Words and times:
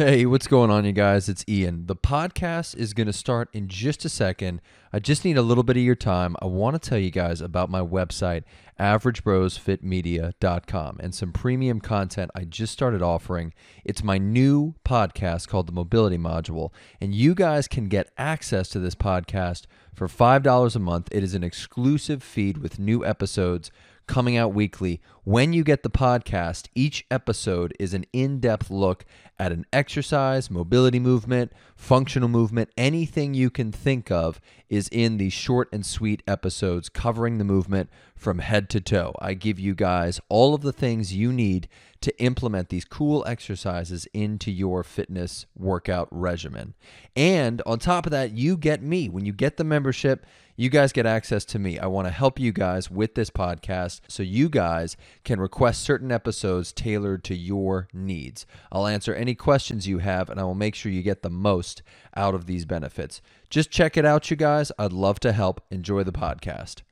Hey, 0.00 0.24
what's 0.24 0.46
going 0.46 0.70
on, 0.70 0.86
you 0.86 0.92
guys? 0.92 1.28
It's 1.28 1.44
Ian. 1.46 1.84
The 1.84 1.94
podcast 1.94 2.74
is 2.74 2.94
going 2.94 3.06
to 3.06 3.12
start 3.12 3.50
in 3.52 3.68
just 3.68 4.02
a 4.06 4.08
second. 4.08 4.62
I 4.94 4.98
just 4.98 5.26
need 5.26 5.36
a 5.36 5.42
little 5.42 5.62
bit 5.62 5.76
of 5.76 5.82
your 5.82 5.94
time. 5.94 6.36
I 6.40 6.46
want 6.46 6.82
to 6.82 6.88
tell 6.88 6.96
you 6.96 7.10
guys 7.10 7.42
about 7.42 7.68
my 7.68 7.82
website, 7.82 8.44
averagebrosfitmedia.com, 8.80 11.00
and 11.00 11.14
some 11.14 11.32
premium 11.32 11.82
content 11.82 12.30
I 12.34 12.44
just 12.44 12.72
started 12.72 13.02
offering. 13.02 13.52
It's 13.84 14.02
my 14.02 14.16
new 14.16 14.74
podcast 14.86 15.48
called 15.48 15.66
The 15.66 15.72
Mobility 15.72 16.16
Module, 16.16 16.72
and 16.98 17.14
you 17.14 17.34
guys 17.34 17.68
can 17.68 17.88
get 17.88 18.10
access 18.16 18.70
to 18.70 18.78
this 18.78 18.94
podcast 18.94 19.66
for 19.92 20.08
$5 20.08 20.76
a 20.76 20.78
month. 20.78 21.08
It 21.12 21.22
is 21.22 21.34
an 21.34 21.44
exclusive 21.44 22.22
feed 22.22 22.56
with 22.56 22.78
new 22.78 23.04
episodes 23.04 23.70
coming 24.10 24.36
out 24.36 24.52
weekly. 24.52 25.00
When 25.22 25.52
you 25.52 25.62
get 25.62 25.84
the 25.84 25.88
podcast, 25.88 26.66
each 26.74 27.06
episode 27.12 27.72
is 27.78 27.94
an 27.94 28.06
in 28.12 28.40
depth 28.40 28.68
look 28.68 29.04
at 29.38 29.52
an 29.52 29.64
exercise, 29.72 30.50
mobility 30.50 30.98
movement, 30.98 31.52
functional 31.76 32.28
movement, 32.28 32.70
anything 32.76 33.34
you 33.34 33.50
can 33.50 33.70
think 33.70 34.10
of 34.10 34.40
is 34.68 34.88
in 34.90 35.18
these 35.18 35.32
short 35.32 35.68
and 35.72 35.86
sweet 35.86 36.24
episodes 36.26 36.88
covering 36.88 37.38
the 37.38 37.44
movement 37.44 37.88
from 38.20 38.38
head 38.38 38.68
to 38.70 38.80
toe. 38.80 39.14
I 39.18 39.32
give 39.32 39.58
you 39.58 39.74
guys 39.74 40.20
all 40.28 40.54
of 40.54 40.60
the 40.60 40.74
things 40.74 41.14
you 41.14 41.32
need 41.32 41.68
to 42.02 42.18
implement 42.22 42.68
these 42.68 42.84
cool 42.84 43.24
exercises 43.26 44.06
into 44.12 44.50
your 44.50 44.82
fitness 44.82 45.46
workout 45.56 46.08
regimen. 46.10 46.74
And 47.16 47.62
on 47.64 47.78
top 47.78 48.06
of 48.06 48.12
that, 48.12 48.32
you 48.32 48.56
get 48.56 48.82
me. 48.82 49.08
When 49.08 49.24
you 49.24 49.32
get 49.32 49.56
the 49.56 49.64
membership, 49.64 50.26
you 50.56 50.68
guys 50.68 50.92
get 50.92 51.06
access 51.06 51.46
to 51.46 51.58
me. 51.58 51.78
I 51.78 51.86
want 51.86 52.06
to 52.06 52.12
help 52.12 52.38
you 52.38 52.52
guys 52.52 52.90
with 52.90 53.14
this 53.14 53.30
podcast 53.30 54.02
so 54.08 54.22
you 54.22 54.50
guys 54.50 54.96
can 55.24 55.40
request 55.40 55.82
certain 55.82 56.12
episodes 56.12 56.72
tailored 56.72 57.24
to 57.24 57.34
your 57.34 57.88
needs. 57.94 58.44
I'll 58.70 58.86
answer 58.86 59.14
any 59.14 59.34
questions 59.34 59.88
you 59.88 59.98
have 59.98 60.28
and 60.28 60.38
I 60.38 60.44
will 60.44 60.54
make 60.54 60.74
sure 60.74 60.92
you 60.92 61.02
get 61.02 61.22
the 61.22 61.30
most 61.30 61.82
out 62.14 62.34
of 62.34 62.44
these 62.44 62.66
benefits. 62.66 63.22
Just 63.48 63.70
check 63.70 63.96
it 63.96 64.04
out, 64.04 64.30
you 64.30 64.36
guys. 64.36 64.70
I'd 64.78 64.92
love 64.92 65.20
to 65.20 65.32
help. 65.32 65.62
Enjoy 65.70 66.02
the 66.04 66.12
podcast. 66.12 66.82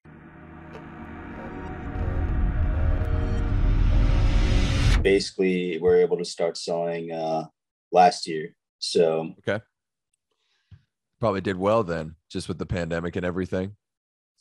Basically, 5.08 5.78
we're 5.78 6.00
able 6.02 6.18
to 6.18 6.24
start 6.24 6.56
selling 6.56 7.12
uh, 7.12 7.46
last 7.92 8.26
year. 8.26 8.54
So, 8.78 9.34
Okay. 9.40 9.62
Probably 11.20 11.40
did 11.40 11.56
well 11.56 11.82
then, 11.82 12.14
just 12.30 12.46
with 12.48 12.58
the 12.58 12.66
pandemic 12.66 13.16
and 13.16 13.26
everything. 13.26 13.74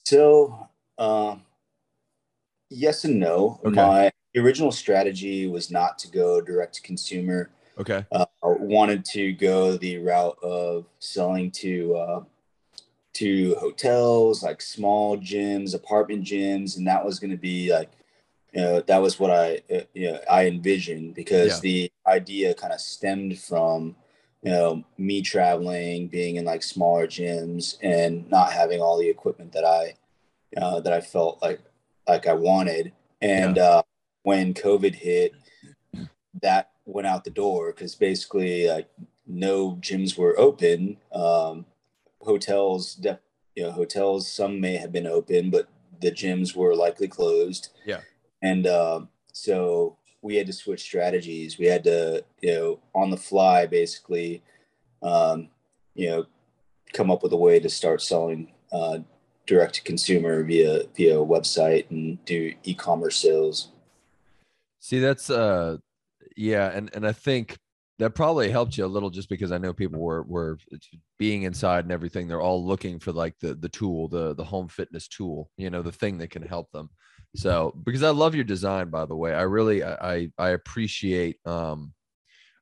so 0.05 0.67
uh, 0.97 1.35
yes 2.69 3.03
and 3.05 3.19
no. 3.19 3.59
Okay. 3.65 3.75
My 3.75 4.11
original 4.35 4.71
strategy 4.71 5.47
was 5.47 5.71
not 5.71 5.97
to 5.99 6.07
go 6.09 6.41
direct 6.41 6.75
to 6.75 6.81
consumer. 6.81 7.49
Okay. 7.79 8.05
uh, 8.11 8.25
wanted 8.41 9.05
to 9.05 9.33
go 9.33 9.77
the 9.77 9.97
route 9.99 10.37
of 10.43 10.85
selling 10.99 11.52
to 11.52 11.95
uh, 11.95 12.23
to 13.13 13.55
hotels, 13.59 14.43
like 14.43 14.61
small 14.61 15.17
gyms, 15.17 15.73
apartment 15.73 16.23
gyms, 16.23 16.77
and 16.77 16.85
that 16.87 17.03
was 17.03 17.19
going 17.19 17.31
to 17.31 17.37
be 17.37 17.71
like, 17.71 17.89
you 18.58 18.63
know, 18.63 18.81
that 18.81 18.97
was 19.03 19.19
what 19.19 19.30
I 19.30 19.61
uh, 19.72 19.81
you 19.94 20.11
know 20.11 20.19
I 20.30 20.47
envisioned 20.47 21.13
because 21.13 21.53
Yeah. 21.53 21.59
the 21.61 21.91
idea 22.08 22.55
kind 22.55 22.73
of 22.73 22.81
stemmed 22.81 23.38
from 23.38 23.95
you 24.41 24.52
know 24.52 24.83
me 24.97 25.22
traveling, 25.22 26.08
being 26.08 26.38
in 26.38 26.45
like 26.45 26.64
smaller 26.64 27.05
gyms, 27.05 27.77
and 27.83 28.27
not 28.31 28.52
having 28.52 28.81
all 28.81 28.97
the 28.97 29.09
equipment 29.09 29.52
that 29.52 29.64
I 29.64 29.94
uh, 30.59 30.80
that 30.80 30.91
I 30.91 31.02
felt 31.02 31.39
like 31.39 31.61
like 32.08 32.25
I 32.25 32.33
wanted, 32.33 32.94
and 33.22 33.59
uh, 33.59 33.83
when 34.23 34.55
COVID 34.55 34.95
hit, 34.95 35.33
that 36.42 36.71
went 36.86 37.05
out 37.05 37.25
the 37.25 37.30
door 37.30 37.71
because 37.73 37.94
basically 37.94 38.67
like 38.67 38.89
no 39.27 39.77
gyms 39.81 40.17
were 40.17 40.33
open. 40.39 40.97
Um, 41.14 41.66
hotels, 42.21 42.95
def- 42.95 43.19
you 43.55 43.64
know, 43.64 43.71
hotels 43.71 44.31
some 44.31 44.59
may 44.59 44.77
have 44.77 44.92
been 44.92 45.05
open, 45.05 45.52
but 45.52 45.67
the 46.02 46.11
gyms 46.11 46.55
were 46.55 46.76
likely 46.76 47.08
closed. 47.08 47.70
Yeah. 47.86 48.02
And 48.47 48.67
um, 48.67 49.09
so 49.33 49.97
we 50.21 50.35
had 50.35 50.47
to 50.47 50.53
switch 50.53 50.81
strategies. 50.81 51.58
We 51.58 51.65
had 51.65 51.83
to, 51.83 52.23
you 52.41 52.53
know, 52.53 52.80
on 52.95 53.09
the 53.09 53.17
fly, 53.17 53.65
basically, 53.65 54.41
um, 55.03 55.49
you 55.95 56.09
know, 56.09 56.25
come 56.93 57.11
up 57.11 57.23
with 57.23 57.33
a 57.33 57.37
way 57.37 57.59
to 57.59 57.69
start 57.69 58.02
selling 58.02 58.53
uh, 58.71 58.99
direct 59.45 59.75
to 59.75 59.83
consumer 59.83 60.43
via 60.43 60.83
via 60.95 61.19
a 61.19 61.25
website 61.25 61.89
and 61.89 62.23
do 62.25 62.53
e-commerce 62.63 63.17
sales. 63.17 63.69
See, 64.80 64.99
that's 64.99 65.30
uh 65.30 65.77
yeah, 66.36 66.71
and 66.73 66.89
and 66.93 67.05
I 67.05 67.13
think 67.13 67.57
that 67.99 68.13
probably 68.13 68.49
helped 68.52 68.77
you 68.77 68.86
a 68.86 68.95
little 68.95 69.09
just 69.09 69.30
because 69.30 69.52
I 69.52 69.57
know 69.57 69.73
people 69.73 69.99
were 69.99 70.23
were 70.23 70.57
being 71.17 71.43
inside 71.43 71.86
and 71.86 71.91
everything. 71.91 72.27
They're 72.27 72.41
all 72.41 72.63
looking 72.65 72.99
for 72.99 73.11
like 73.11 73.36
the 73.39 73.55
the 73.55 73.69
tool, 73.69 74.07
the 74.07 74.36
the 74.36 74.43
home 74.43 74.67
fitness 74.67 75.07
tool, 75.07 75.49
you 75.57 75.69
know, 75.69 75.81
the 75.81 75.91
thing 75.91 76.17
that 76.19 76.30
can 76.30 76.43
help 76.43 76.71
them. 76.71 76.89
So 77.36 77.71
because 77.83 78.04
I 78.04 78.10
love 78.10 78.36
your 78.36 78.43
design, 78.43 78.89
by 78.89 79.05
the 79.05 79.15
way, 79.15 79.33
I 79.33 79.43
really 79.43 79.83
I 79.83 80.30
I, 80.38 80.49
appreciate 80.49 81.45
um 81.45 81.93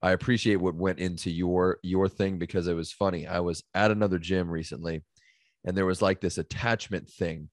I 0.02 0.12
appreciate 0.12 0.58
what 0.58 0.76
went 0.76 1.00
into 1.00 1.32
your 1.32 1.80
your 1.84 2.10
thing 2.10 2.38
because 2.40 2.68
it 2.68 2.76
was 2.76 2.92
funny. 2.92 3.28
I 3.28 3.40
was 3.40 3.64
at 3.74 3.92
another 3.92 4.20
gym 4.20 4.50
recently, 4.50 5.04
and 5.66 5.78
there 5.78 5.86
was 5.86 6.02
like 6.02 6.22
this 6.22 6.38
attachment 6.38 7.10
thing 7.10 7.50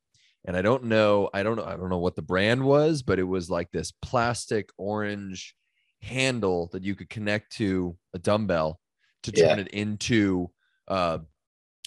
and 0.46 0.56
I 0.56 0.62
don't 0.62 0.84
know, 0.84 1.30
I 1.34 1.42
don't 1.42 1.56
know, 1.56 1.64
I 1.64 1.76
don't 1.76 1.90
know 1.90 1.98
what 1.98 2.16
the 2.16 2.22
brand 2.22 2.64
was, 2.64 3.02
but 3.02 3.18
it 3.18 3.24
was 3.24 3.50
like 3.50 3.70
this 3.72 3.92
plastic 3.92 4.70
orange 4.78 5.54
handle 6.02 6.68
that 6.72 6.84
you 6.84 6.94
could 6.96 7.10
connect 7.10 7.52
to 7.54 7.98
a 8.14 8.18
dumbbell 8.18 8.80
to 9.24 9.32
turn 9.32 9.58
Yeah. 9.58 9.58
it 9.58 9.68
into 9.68 10.50
uh, 10.88 11.18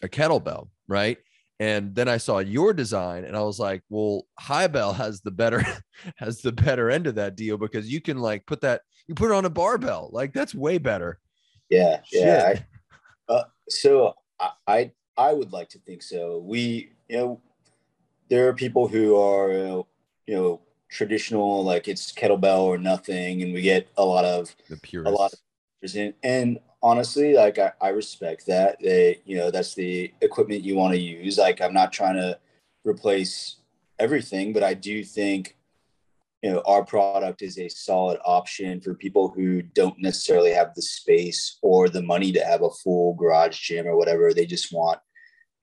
a 0.04 0.08
kettlebell, 0.10 0.70
right? 0.88 1.18
And 1.60 1.96
then 1.96 2.10
I 2.10 2.18
saw 2.18 2.40
your 2.40 2.74
design, 2.74 3.24
and 3.24 3.36
I 3.38 3.42
was 3.42 3.60
like, 3.60 3.82
"Well, 3.90 4.28
HyBell 4.42 4.96
has 4.96 5.22
the 5.22 5.32
better 5.32 5.64
has 6.18 6.42
the 6.42 6.52
better 6.52 6.90
end 6.90 7.08
of 7.08 7.16
that 7.16 7.36
deal 7.36 7.58
because 7.58 7.90
you 7.90 8.02
can 8.02 8.18
like 8.18 8.46
put 8.46 8.62
that 8.62 8.82
you 9.08 9.16
put 9.16 9.32
it 9.32 9.36
on 9.36 9.46
a 9.46 9.50
barbell, 9.50 10.10
like 10.12 10.34
that's 10.34 10.54
way 10.54 10.78
better." 10.78 11.20
Yeah, 11.70 12.02
yeah. 12.12 12.56
I, 13.30 13.34
uh, 13.34 13.44
so 13.70 14.16
I, 14.40 14.52
I 14.68 14.92
I 15.18 15.34
would 15.34 15.54
like 15.54 15.70
to 15.70 15.80
think 15.80 16.04
so. 16.04 16.40
We 16.40 16.92
you 17.08 17.18
know 17.18 17.42
there 18.30 18.48
are 18.48 18.54
people 18.54 18.88
who 18.88 19.16
are 19.16 19.52
you 19.52 19.64
know, 19.64 19.88
you 20.28 20.36
know 20.36 20.62
traditional 20.90 21.64
like 21.64 21.88
it's 21.88 22.12
kettlebell 22.12 22.62
or 22.62 22.78
nothing, 22.78 23.42
and 23.42 23.54
we 23.54 23.62
get 23.62 23.88
a 23.98 24.04
lot 24.04 24.26
of 24.26 24.54
The 24.70 25.04
a 25.06 25.10
lot 25.10 25.34
of 25.34 25.40
and 26.24 26.60
honestly 26.86 27.34
like 27.34 27.58
I, 27.58 27.72
I 27.82 27.90
respect 27.90 28.46
that 28.46 28.78
they 28.80 29.20
you 29.26 29.38
know 29.38 29.50
that's 29.50 29.74
the 29.74 30.14
equipment 30.22 30.64
you 30.64 30.76
want 30.76 30.94
to 30.94 31.00
use. 31.00 31.40
Like 31.40 31.60
i'm 31.60 31.74
not 31.74 31.92
trying 31.92 32.16
to 32.16 32.38
replace 32.86 33.58
everything 33.98 34.54
but 34.54 34.62
i 34.62 34.74
do 34.74 35.04
think 35.04 35.56
you 36.44 36.52
know 36.52 36.62
our 36.68 36.86
product 36.86 37.42
is 37.42 37.58
a 37.58 37.68
solid 37.70 38.20
option 38.24 38.80
for 38.80 38.94
people 38.94 39.30
who 39.30 39.64
don't 39.64 40.00
necessarily 40.00 40.52
have 40.52 40.76
the 40.76 40.82
space 40.84 41.58
or 41.64 41.90
the 41.90 42.04
money 42.04 42.32
to 42.32 42.46
have 42.46 42.62
a 42.62 42.70
full 42.70 43.16
garage 43.16 43.60
gym 43.60 43.88
or 43.88 43.98
whatever. 43.98 44.32
They 44.32 44.46
just 44.46 44.72
want 44.72 45.00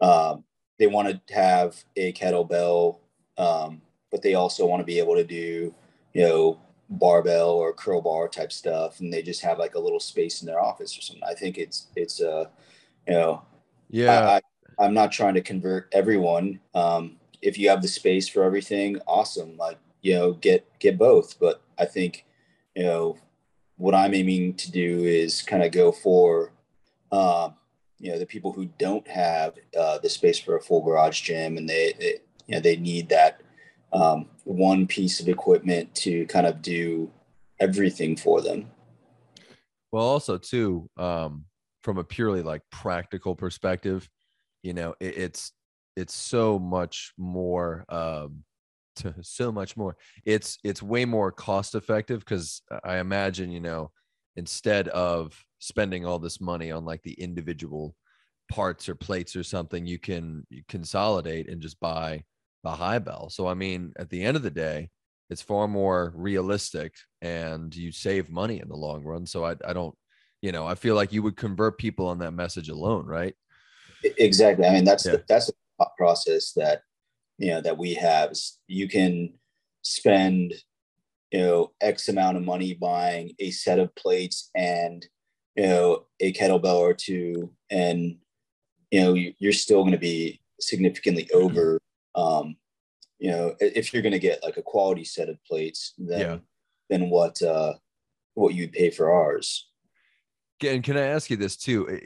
um, 0.00 0.42
they 0.80 0.88
want 0.88 1.06
to 1.08 1.34
have 1.34 1.76
a 1.96 2.12
kettlebell 2.14 2.98
um, 3.38 3.80
but 4.10 4.22
they 4.22 4.34
also 4.34 4.66
want 4.66 4.80
to 4.80 4.84
be 4.84 4.98
able 4.98 5.14
to 5.14 5.24
do 5.24 5.72
you 6.14 6.22
know 6.22 6.58
barbell 6.98 7.50
or 7.50 7.72
curl 7.72 8.00
bar 8.00 8.28
type 8.28 8.52
stuff 8.52 9.00
and 9.00 9.12
they 9.12 9.22
just 9.22 9.42
have 9.42 9.58
like 9.58 9.74
a 9.74 9.80
little 9.80 10.00
space 10.00 10.42
in 10.42 10.46
their 10.46 10.60
office 10.60 10.96
or 10.96 11.02
something. 11.02 11.24
I 11.28 11.34
think 11.34 11.58
it's 11.58 11.86
it's 11.96 12.20
uh 12.20 12.46
you 13.06 13.14
know 13.14 13.42
yeah. 13.90 14.40
I, 14.78 14.84
i'm 14.84 14.94
not 14.94 15.12
trying 15.12 15.34
to 15.34 15.42
convert 15.42 15.88
everyone. 15.92 16.60
Um 16.74 17.16
if 17.40 17.58
you 17.58 17.68
have 17.70 17.82
the 17.82 17.88
space 17.88 18.28
for 18.28 18.44
everything 18.44 19.00
awesome. 19.06 19.56
Like 19.56 19.78
you 20.00 20.14
know 20.14 20.32
get 20.32 20.66
get 20.78 20.98
both. 20.98 21.38
But 21.40 21.62
i 21.78 21.84
think 21.84 22.26
you 22.74 22.84
know 22.84 23.18
what 23.76 23.94
i'm 23.94 24.14
aiming 24.14 24.54
to 24.54 24.70
do 24.70 25.04
is 25.04 25.42
kind 25.42 25.62
of 25.62 25.72
go 25.72 25.90
for 25.92 26.52
um 27.10 27.54
you 27.98 28.10
know 28.10 28.18
the 28.18 28.26
people 28.26 28.52
who 28.52 28.66
don't 28.78 29.06
have 29.08 29.54
uh, 29.78 29.96
the 29.98 30.08
space 30.08 30.38
for 30.38 30.56
a 30.56 30.60
full 30.60 30.82
garage 30.82 31.22
gym 31.22 31.56
and 31.56 31.68
they, 31.68 31.94
they 31.98 32.18
you 32.46 32.54
know 32.54 32.60
they 32.60 32.76
need 32.76 33.08
that 33.08 33.40
um, 33.92 34.26
one 34.44 34.86
piece 34.86 35.20
of 35.20 35.28
equipment 35.28 35.94
to 35.94 36.26
kind 36.26 36.46
of 36.46 36.62
do 36.62 37.10
everything 37.60 38.16
for 38.16 38.40
them 38.40 38.70
Well, 39.92 40.04
also 40.04 40.38
too, 40.38 40.88
um, 40.96 41.44
from 41.82 41.98
a 41.98 42.04
purely 42.04 42.42
like 42.42 42.62
practical 42.70 43.36
perspective, 43.36 44.08
you 44.62 44.72
know, 44.72 44.94
it, 45.00 45.18
it's 45.18 45.52
it's 45.96 46.14
so 46.14 46.58
much 46.58 47.12
more, 47.18 47.84
um, 47.90 48.44
to 48.96 49.14
so 49.20 49.52
much 49.52 49.76
more. 49.76 49.96
It's 50.24 50.58
it's 50.64 50.82
way 50.82 51.04
more 51.04 51.30
cost 51.30 51.74
effective 51.74 52.20
because 52.20 52.62
I 52.84 52.98
imagine, 52.98 53.50
you 53.50 53.60
know, 53.60 53.90
instead 54.36 54.88
of 54.88 55.38
spending 55.58 56.06
all 56.06 56.18
this 56.18 56.40
money 56.40 56.70
on 56.70 56.84
like 56.84 57.02
the 57.02 57.14
individual 57.14 57.94
parts 58.50 58.88
or 58.88 58.94
plates 58.94 59.36
or 59.36 59.42
something, 59.42 59.86
you 59.86 59.98
can 59.98 60.46
consolidate 60.68 61.48
and 61.50 61.60
just 61.60 61.78
buy 61.80 62.22
the 62.62 62.70
HyBell. 62.70 63.30
So 63.30 63.46
I 63.46 63.54
mean, 63.54 63.92
at 63.98 64.10
the 64.10 64.22
end 64.22 64.36
of 64.36 64.42
the 64.42 64.50
day, 64.50 64.90
it's 65.30 65.42
far 65.42 65.66
more 65.66 66.12
realistic 66.14 66.94
and 67.20 67.74
you 67.74 67.92
save 67.92 68.28
money 68.28 68.60
in 68.60 68.68
the 68.68 68.76
long 68.76 69.02
run. 69.02 69.26
So 69.26 69.44
I, 69.44 69.56
I 69.66 69.72
don't 69.72 69.94
you 70.42 70.50
know, 70.50 70.66
I 70.66 70.74
feel 70.74 70.96
like 70.96 71.12
you 71.12 71.22
would 71.22 71.36
convert 71.36 71.78
people 71.78 72.08
on 72.08 72.18
that 72.18 72.32
message 72.32 72.68
alone, 72.68 73.06
right? 73.06 73.34
Exactly. 74.02 74.66
I 74.66 74.72
mean, 74.72 74.84
that's 74.84 75.06
Yeah. 75.06 75.12
the, 75.12 75.24
that's 75.28 75.46
the 75.46 75.54
process 75.96 76.52
that 76.54 76.82
you 77.38 77.50
know 77.50 77.60
that 77.60 77.78
we 77.78 77.94
have. 77.94 78.32
You 78.66 78.88
can 78.88 79.34
spend 79.82 80.54
you 81.30 81.40
know 81.40 81.72
X 81.80 82.08
amount 82.08 82.36
of 82.36 82.44
money 82.44 82.74
buying 82.74 83.34
a 83.38 83.50
set 83.50 83.78
of 83.78 83.94
plates 83.94 84.50
and 84.54 85.06
you 85.56 85.64
know 85.64 86.06
a 86.20 86.32
kettlebell 86.32 86.78
or 86.78 86.94
two, 86.94 87.52
and 87.70 88.18
you 88.90 89.00
know 89.00 89.14
you're 89.14 89.52
still 89.52 89.82
going 89.82 89.92
to 89.92 89.98
be 89.98 90.40
significantly 90.60 91.24
mm-hmm. 91.24 91.44
over. 91.44 91.80
Um, 92.14 92.56
you 93.18 93.30
know, 93.30 93.54
if 93.60 93.92
you're 93.92 94.02
going 94.02 94.12
to 94.12 94.18
get 94.18 94.42
like 94.42 94.56
a 94.56 94.62
quality 94.62 95.04
set 95.04 95.28
of 95.28 95.42
plates, 95.44 95.94
then 95.98 96.20
Yeah. 96.20 96.38
than 96.90 97.10
what 97.10 97.40
uh, 97.42 97.74
what 98.34 98.54
you'd 98.54 98.72
pay 98.72 98.90
for 98.90 99.10
ours. 99.10 99.68
And 100.64 100.84
can 100.84 100.96
I 100.96 101.02
ask 101.06 101.30
you 101.30 101.36
this 101.36 101.56
too? 101.56 102.00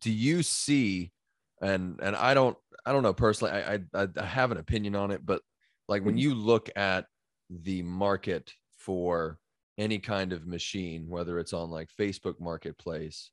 Do 0.00 0.12
you 0.12 0.42
see, 0.42 1.12
and 1.60 1.98
and 2.02 2.14
I 2.16 2.34
don't 2.34 2.56
I 2.84 2.92
don't 2.92 3.02
know 3.02 3.14
personally. 3.14 3.52
I 3.52 3.80
I, 3.94 4.08
I 4.16 4.24
have 4.24 4.50
an 4.50 4.58
opinion 4.58 4.94
on 4.96 5.10
it, 5.10 5.24
but 5.24 5.42
like 5.88 6.04
when 6.04 6.16
Mhm. 6.16 6.20
you 6.20 6.34
look 6.34 6.68
at 6.76 7.06
the 7.48 7.82
market 7.82 8.52
for 8.76 9.38
any 9.78 9.98
kind 9.98 10.32
of 10.32 10.46
machine, 10.46 11.08
whether 11.08 11.38
it's 11.38 11.52
on 11.52 11.70
like 11.70 11.88
Facebook 11.98 12.38
Marketplace 12.40 13.30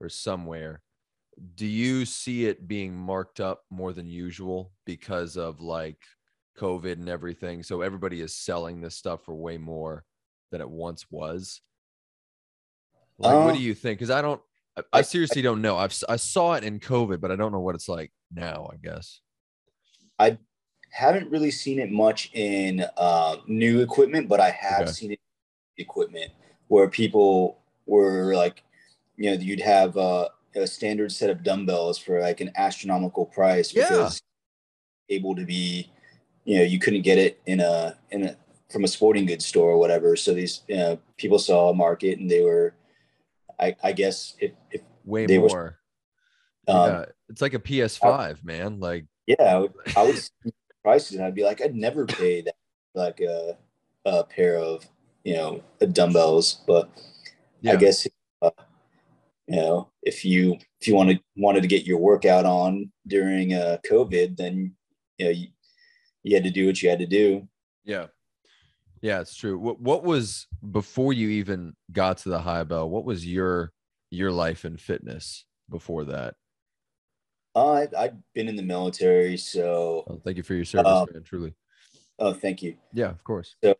or 0.00 0.08
somewhere, 0.08 0.82
do 1.54 1.66
you 1.66 2.04
see 2.04 2.46
it 2.46 2.68
being 2.68 2.94
marked 2.94 3.40
up 3.40 3.62
more 3.70 3.92
than 3.92 4.06
usual 4.06 4.72
because 4.84 5.36
of 5.36 5.60
like 5.60 5.98
COVID 6.58 6.92
and 6.92 7.08
everything? 7.08 7.62
So 7.62 7.80
everybody 7.80 8.20
is 8.20 8.36
selling 8.36 8.80
this 8.80 8.96
stuff 8.96 9.24
for 9.24 9.34
way 9.34 9.58
more 9.58 10.04
than 10.50 10.60
it 10.60 10.68
once 10.70 11.06
was. 11.10 11.60
Like, 13.18 13.38
what 13.44 13.54
do 13.54 13.60
you 13.60 13.74
think? 13.74 13.98
Because 13.98 14.10
I 14.10 14.20
don't, 14.20 14.40
I, 14.76 14.82
I 14.92 14.98
I- 14.98 15.02
seriously 15.02 15.42
don't 15.42 15.62
know. 15.62 15.76
I've 15.76 15.96
I 16.08 16.16
saw 16.16 16.54
it 16.54 16.64
in 16.64 16.80
COVID, 16.80 17.20
but 17.20 17.30
I 17.30 17.36
don't 17.36 17.52
know 17.52 17.60
what 17.60 17.74
it's 17.74 17.88
like 17.88 18.12
now. 18.32 18.68
I 18.72 18.76
guess. 18.76 19.20
I 20.18 20.38
haven't 20.90 21.30
really 21.30 21.50
seen 21.50 21.78
it 21.78 21.90
much 21.90 22.30
in 22.34 22.84
uh, 22.96 23.36
new 23.46 23.80
equipment, 23.80 24.28
but 24.28 24.40
I 24.40 24.50
have 24.50 24.82
Okay. 24.82 24.92
seen 24.92 25.12
it 25.12 25.20
in 25.76 25.82
equipment 25.84 26.32
where 26.68 26.88
people 26.88 27.62
were 27.86 28.34
like, 28.34 28.62
you 29.16 29.30
know, 29.30 29.36
you'd 29.36 29.60
have 29.60 29.96
uh, 29.96 30.28
a 30.56 30.66
standard 30.66 31.12
set 31.12 31.30
of 31.30 31.42
dumbbells 31.42 31.98
for 31.98 32.20
like 32.20 32.40
an 32.40 32.50
astronomical 32.56 33.26
price 33.26 33.74
Yeah. 33.74 33.88
because 33.88 34.22
able 35.08 35.34
to 35.36 35.44
be, 35.44 35.90
you 36.44 36.58
know, 36.58 36.64
you 36.64 36.78
couldn't 36.78 37.02
get 37.02 37.18
it 37.18 37.40
in 37.46 37.60
a 37.60 37.98
in 38.10 38.24
a 38.24 38.36
from 38.70 38.84
a 38.84 38.88
sporting 38.88 39.26
goods 39.26 39.44
store 39.46 39.70
or 39.72 39.78
whatever. 39.78 40.16
So 40.16 40.32
these 40.34 40.62
you 40.68 40.76
know, 40.76 40.98
people 41.18 41.38
saw 41.38 41.70
a 41.70 41.74
market 41.74 42.18
and 42.18 42.30
they 42.30 42.42
were, 42.42 42.74
I, 43.60 43.76
I 43.82 43.92
guess 43.92 44.34
if, 44.40 44.52
if 44.70 44.80
Way 45.04 45.26
They 45.26 45.38
were- 45.38 45.48
more. 45.48 45.78
um, 46.68 46.90
yeah, 46.90 47.04
it's 47.28 47.42
like 47.42 47.54
a 47.54 47.58
PS5, 47.58 48.42
man. 48.44 48.80
Like, 48.80 49.04
Yeah, 49.26 49.42
I 49.42 49.58
would, 49.58 49.72
I 49.96 50.02
would 50.04 50.16
prices 50.82 51.16
and 51.16 51.24
I'd 51.24 51.34
be 51.34 51.44
like, 51.44 51.60
I'd 51.60 51.74
never 51.76 52.06
pay 52.20 52.40
that 52.42 52.54
like 52.94 53.20
a, 53.20 53.56
a 54.04 54.24
pair 54.24 54.56
of 54.58 54.86
you 55.24 55.34
know 55.34 55.62
dumbbells, 55.92 56.62
but 56.66 56.90
yeah, 57.60 57.72
I 57.72 57.76
guess 57.76 58.06
uh, 58.40 58.50
you 59.52 59.60
know 59.60 59.90
if 60.02 60.24
you 60.24 60.56
if 60.80 60.88
you 60.88 60.94
wanted 60.94 61.20
wanted 61.36 61.60
to 61.60 61.68
get 61.68 61.84
your 61.84 61.98
workout 61.98 62.46
on 62.46 62.90
during 63.06 63.52
uh, 63.52 63.76
COVID, 63.88 64.36
then 64.36 64.74
you 65.18 65.24
know 65.26 65.30
you, 65.30 65.48
you 66.22 66.34
had 66.34 66.44
to 66.44 66.50
do 66.50 66.66
what 66.66 66.82
you 66.82 66.88
had 66.88 66.98
to 67.00 67.06
do. 67.06 67.46
yeah, 67.84 68.06
yeah. 69.00 69.20
It's 69.20 69.36
true. 69.36 69.58
What 69.58 69.80
What 69.80 70.04
was 70.04 70.46
before 70.70 71.12
you 71.12 71.28
even 71.28 71.74
got 71.92 72.18
to 72.18 72.30
the 72.30 72.38
HyBell? 72.40 72.88
What 72.88 73.04
was 73.04 73.26
your 73.26 73.72
your 74.10 74.30
life 74.32 74.64
in 74.64 74.76
fitness 74.76 75.44
before 75.68 76.04
that? 76.04 76.34
Uh, 77.54 77.72
I, 77.72 77.88
I'd 77.98 78.22
been 78.34 78.48
in 78.48 78.56
the 78.56 78.62
military, 78.62 79.36
so 79.36 80.04
Oh, 80.08 80.20
thank 80.24 80.38
you 80.38 80.42
for 80.42 80.54
your 80.54 80.64
service, 80.64 80.90
Um, 80.90 81.06
man. 81.12 81.22
Truly. 81.22 81.52
oh, 82.18 82.32
thank 82.32 82.62
you. 82.62 82.76
Yeah, 82.94 83.10
of 83.10 83.22
course. 83.24 83.56
So 83.62 83.74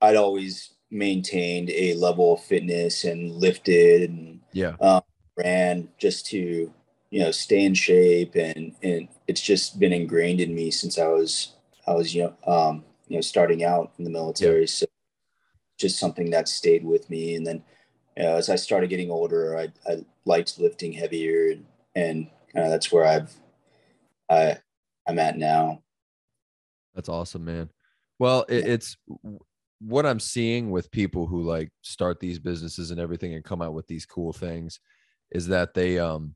I'd 0.00 0.16
always 0.16 0.73
maintained 0.90 1.70
a 1.70 1.94
level 1.94 2.34
of 2.34 2.44
fitness 2.44 3.04
and 3.04 3.32
lifted 3.32 4.08
and 4.10 4.40
Yeah, 4.52 4.76
um, 4.80 5.02
ran 5.36 5.88
just 5.98 6.26
to 6.26 6.72
you 7.10 7.20
know 7.20 7.30
stay 7.30 7.64
in 7.64 7.74
shape 7.74 8.34
and 8.34 8.74
and 8.82 9.08
it's 9.26 9.40
just 9.40 9.78
been 9.78 9.92
ingrained 9.92 10.40
in 10.40 10.54
me 10.54 10.70
since 10.70 10.98
I 10.98 11.08
was 11.08 11.54
I 11.86 11.94
was 11.94 12.14
young 12.14 12.34
um 12.46 12.84
you 13.08 13.16
know 13.16 13.20
starting 13.20 13.64
out 13.64 13.92
in 13.98 14.04
the 14.04 14.10
military. 14.10 14.66
So 14.66 14.86
just 15.78 15.98
something 15.98 16.30
that 16.30 16.48
stayed 16.48 16.84
with 16.84 17.10
me. 17.10 17.34
And 17.34 17.46
then 17.46 17.64
you 18.16 18.22
know, 18.22 18.36
as 18.36 18.48
I 18.48 18.56
started 18.56 18.90
getting 18.90 19.10
older 19.10 19.58
I, 19.58 19.72
I 19.90 20.04
liked 20.24 20.58
lifting 20.58 20.92
heavier 20.92 21.50
and, 21.50 21.66
and 21.94 22.26
uh, 22.56 22.68
that's 22.68 22.92
where 22.92 23.04
I've 23.04 23.32
I 24.30 24.58
I'm 25.06 25.18
at 25.18 25.36
now. 25.36 25.82
That's 26.94 27.08
awesome, 27.08 27.44
man. 27.44 27.70
Well, 28.18 28.44
it, 28.48 28.66
it's 28.68 28.96
what 29.80 30.06
I'm 30.06 30.20
seeing 30.20 30.70
with 30.70 30.90
people 30.90 31.26
who 31.26 31.42
like 31.42 31.70
start 31.82 32.20
these 32.20 32.38
businesses 32.38 32.90
and 32.90 33.00
everything 33.00 33.34
and 33.34 33.44
come 33.44 33.62
out 33.62 33.74
with 33.74 33.86
these 33.86 34.06
cool 34.06 34.32
things 34.32 34.80
is 35.30 35.48
that 35.48 35.74
they 35.74 35.98
um 35.98 36.34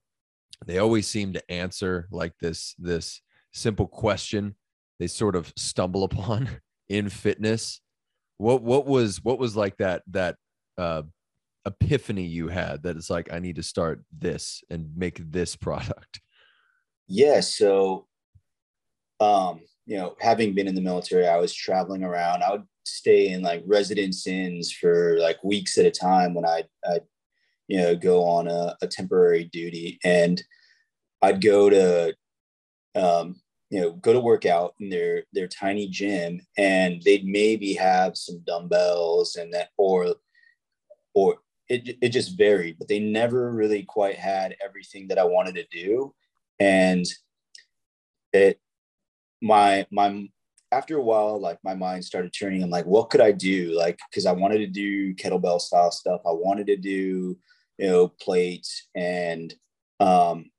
they 0.66 0.78
always 0.78 1.06
seem 1.06 1.32
to 1.32 1.50
answer 1.50 2.08
like 2.10 2.32
this 2.40 2.74
this 2.78 3.22
simple 3.52 3.86
question 3.86 4.54
they 4.98 5.06
sort 5.06 5.36
of 5.36 5.52
stumble 5.56 6.04
upon 6.10 6.48
in 6.88 7.08
fitness. 7.08 7.80
What 8.38 8.62
what 8.62 8.86
was 8.86 9.22
what 9.24 9.38
was 9.38 9.56
like 9.56 9.76
that 9.78 10.02
that 10.08 10.36
uh 10.76 11.02
epiphany 11.66 12.24
you 12.24 12.48
had 12.48 12.82
that 12.82 12.96
it's 12.96 13.10
like 13.10 13.32
I 13.32 13.40
need 13.40 13.56
to 13.56 13.62
start 13.62 14.02
this 14.16 14.62
and 14.70 14.90
make 14.96 15.20
this 15.30 15.56
product. 15.66 16.20
Yeah, 17.06 17.40
so 17.40 18.06
um, 19.20 19.60
you 19.86 19.96
know, 19.96 20.14
having 20.20 20.54
been 20.54 20.68
in 20.68 20.74
the 20.74 20.80
military, 20.80 21.26
I 21.26 21.38
was 21.38 21.52
traveling 21.52 22.04
around. 22.04 22.42
I 22.42 22.52
would 22.52 22.64
stay 22.96 23.28
in 23.28 23.42
like 23.42 23.62
residence 23.66 24.26
inns 24.26 24.72
for 24.72 25.18
like 25.20 25.42
weeks 25.44 25.78
at 25.78 25.86
a 25.86 25.90
time 25.90 26.34
when 26.34 26.44
I'd, 26.44 26.68
I'd 26.88 27.02
you 27.68 27.78
know, 27.78 27.94
go 27.94 28.24
on 28.24 28.48
a, 28.48 28.76
a 28.80 28.86
temporary 28.86 29.44
duty. 29.44 29.98
And 30.04 30.42
I'd 31.22 31.42
go 31.42 31.68
to 31.70 32.14
um, 32.94 33.36
you 33.70 33.80
know, 33.80 33.92
go 33.92 34.12
to 34.12 34.20
work 34.20 34.46
out 34.46 34.74
in 34.80 34.88
their 34.88 35.24
their 35.32 35.46
tiny 35.46 35.88
gym 35.88 36.40
and 36.56 37.02
they'd 37.02 37.26
maybe 37.26 37.74
have 37.74 38.16
some 38.16 38.42
dumbbells 38.46 39.36
and 39.36 39.52
that 39.52 39.68
or 39.76 40.14
or 41.14 41.38
it, 41.68 41.98
it 42.00 42.08
just 42.10 42.38
varied, 42.38 42.78
but 42.78 42.88
they 42.88 42.98
never 42.98 43.52
really 43.52 43.82
quite 43.82 44.16
had 44.16 44.56
everything 44.64 45.08
that 45.08 45.18
I 45.18 45.24
wanted 45.24 45.56
to 45.56 45.66
do. 45.70 46.14
And 46.58 47.04
it 48.32 48.58
my 49.42 49.86
my 49.90 50.28
after 50.70 50.96
a 50.96 51.02
while 51.02 51.40
like 51.40 51.58
my 51.64 51.74
mind 51.74 52.04
started 52.04 52.32
turning. 52.32 52.62
I'm 52.62 52.70
like 52.70 52.86
what 52.86 53.10
could 53.10 53.20
i 53.20 53.32
do? 53.32 53.74
Like 53.76 53.98
because 54.10 54.26
i 54.26 54.32
wanted 54.32 54.58
to 54.58 54.66
do 54.66 55.14
kettlebell 55.14 55.60
style 55.60 55.90
stuff. 55.90 56.20
I 56.26 56.32
wanted 56.32 56.66
to 56.68 56.76
do 56.76 57.38
you 57.78 57.86
know 57.86 58.08
plates. 58.20 58.88
And 58.94 59.54
um 60.00 60.50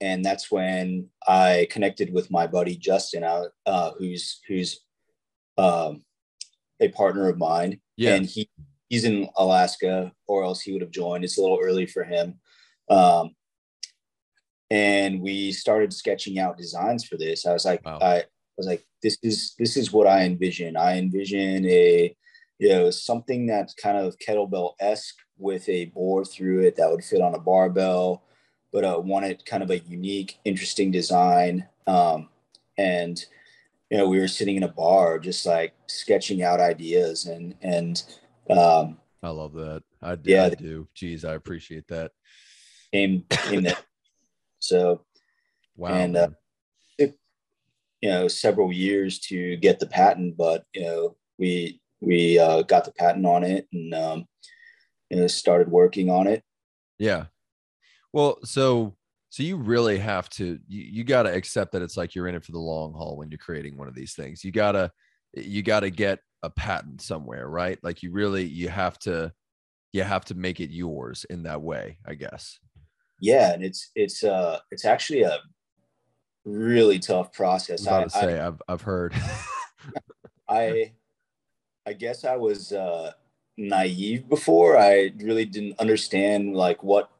and 0.00 0.24
that's 0.24 0.50
when 0.50 1.08
i 1.26 1.66
connected 1.70 2.12
with 2.12 2.30
my 2.30 2.46
buddy 2.46 2.76
justin 2.76 3.22
uh, 3.22 3.44
uh 3.64 3.92
who's 3.96 4.40
who's 4.48 4.80
um 5.56 6.04
a 6.80 6.88
partner 6.88 7.28
of 7.28 7.38
mine. 7.38 7.80
Yeah. 7.96 8.14
and 8.14 8.26
he 8.26 8.48
he's 8.88 9.04
in 9.04 9.28
alaska 9.36 10.12
or 10.26 10.44
else 10.44 10.60
he 10.60 10.72
would 10.72 10.82
have 10.82 10.90
joined. 10.90 11.24
It's 11.24 11.38
a 11.38 11.40
little 11.40 11.60
early 11.62 11.86
for 11.86 12.04
him. 12.04 12.38
Um 12.90 13.30
and 14.70 15.20
we 15.20 15.52
started 15.52 15.92
sketching 15.92 16.38
out 16.38 16.56
designs 16.58 17.04
for 17.04 17.16
this. 17.16 17.46
I 17.46 17.52
was 17.52 17.64
like, 17.64 17.84
Wow. 17.84 17.98
I 18.00 18.24
was 18.56 18.66
like, 18.66 18.84
this 19.02 19.18
is 19.22 19.54
this 19.58 19.76
is 19.76 19.92
what 19.92 20.06
I 20.06 20.24
envision. 20.24 20.76
I 20.76 20.98
envision 20.98 21.66
a 21.66 22.16
you 22.58 22.68
know 22.68 22.90
something 22.90 23.46
that's 23.46 23.74
kind 23.74 23.98
of 23.98 24.18
kettlebell 24.18 24.74
esque 24.80 25.16
with 25.38 25.68
a 25.68 25.86
board 25.86 26.28
through 26.28 26.60
it 26.60 26.76
that 26.76 26.90
would 26.90 27.04
fit 27.04 27.20
on 27.20 27.34
a 27.34 27.40
barbell, 27.40 28.22
but 28.72 28.84
uh, 28.84 29.00
wanted 29.02 29.44
kind 29.44 29.62
of 29.62 29.70
a 29.70 29.80
unique, 29.80 30.38
interesting 30.44 30.90
design. 30.90 31.66
Um, 31.86 32.28
and 32.78 33.24
you 33.90 33.98
know, 33.98 34.08
we 34.08 34.18
were 34.18 34.28
sitting 34.28 34.56
in 34.56 34.62
a 34.62 34.68
bar, 34.68 35.18
just 35.18 35.44
like 35.46 35.74
sketching 35.86 36.42
out 36.42 36.60
ideas, 36.60 37.26
and 37.26 37.54
and 37.62 38.02
um, 38.50 38.98
I 39.22 39.30
love 39.30 39.54
that. 39.54 39.82
I 40.02 40.14
do. 40.16 40.30
Yeah. 40.30 40.44
I 40.44 40.50
do. 40.50 40.88
Jeez, 40.96 41.24
I 41.24 41.34
appreciate 41.34 41.88
that. 41.88 42.12
came 42.92 43.24
came 43.30 43.62
that. 43.62 43.82
So 44.60 45.04
Wow. 45.76 45.94
And, 45.94 46.16
uh. 46.16 46.28
You 48.04 48.10
know 48.10 48.28
several 48.28 48.70
years 48.70 49.18
to 49.18 49.56
get 49.56 49.80
the 49.80 49.86
patent, 49.86 50.36
but 50.36 50.64
you 50.74 50.82
know 50.82 51.16
we 51.38 51.80
we 52.02 52.38
uh, 52.38 52.60
got 52.60 52.84
the 52.84 52.92
patent 52.92 53.24
on 53.24 53.42
it 53.42 53.66
and 53.72 53.94
um, 53.94 54.26
you 55.08 55.16
know 55.16 55.26
started 55.26 55.70
working 55.70 56.10
on 56.10 56.26
it. 56.26 56.42
Yeah. 56.98 57.24
Well, 58.12 58.40
so 58.44 58.94
so 59.30 59.42
you 59.42 59.56
really 59.56 59.96
have 59.96 60.28
to 60.30 60.58
you, 60.68 60.82
you 60.82 61.04
got 61.04 61.22
to 61.22 61.32
accept 61.32 61.72
that 61.72 61.80
it's 61.80 61.96
like 61.96 62.14
you're 62.14 62.28
in 62.28 62.34
it 62.34 62.44
for 62.44 62.52
the 62.52 62.58
long 62.58 62.92
haul 62.92 63.16
when 63.16 63.30
you're 63.30 63.38
creating 63.38 63.78
one 63.78 63.88
of 63.88 63.94
these 63.94 64.12
things. 64.12 64.44
You 64.44 64.52
got 64.52 64.72
to 64.72 64.92
you 65.32 65.62
got 65.62 65.80
to 65.80 65.88
get 65.88 66.18
a 66.42 66.50
patent 66.50 67.00
somewhere, 67.00 67.48
right? 67.48 67.78
Like 67.82 68.02
you 68.02 68.12
really 68.12 68.44
you 68.44 68.68
have 68.68 68.98
to 69.00 69.32
you 69.94 70.02
have 70.02 70.26
to 70.26 70.34
make 70.34 70.60
it 70.60 70.68
yours 70.68 71.24
in 71.30 71.44
that 71.44 71.62
way, 71.62 71.96
I 72.06 72.16
guess. 72.16 72.58
Yeah, 73.18 73.54
and 73.54 73.64
it's 73.64 73.92
it's 73.94 74.22
uh 74.22 74.58
it's 74.70 74.84
actually 74.84 75.22
a 75.22 75.38
really 76.44 76.98
tough 76.98 77.32
process. 77.32 77.86
I, 77.86 78.04
I 78.04 78.06
say 78.08 78.40
I, 78.40 78.46
I've 78.48 78.62
I've 78.68 78.82
heard. 78.82 79.14
I 80.48 80.92
I 81.86 81.92
guess 81.92 82.24
I 82.24 82.36
was 82.36 82.72
uh, 82.72 83.12
naive 83.56 84.28
before. 84.28 84.78
I 84.78 85.12
really 85.18 85.44
didn't 85.44 85.78
understand 85.78 86.54
like 86.54 86.82
what 86.82 87.10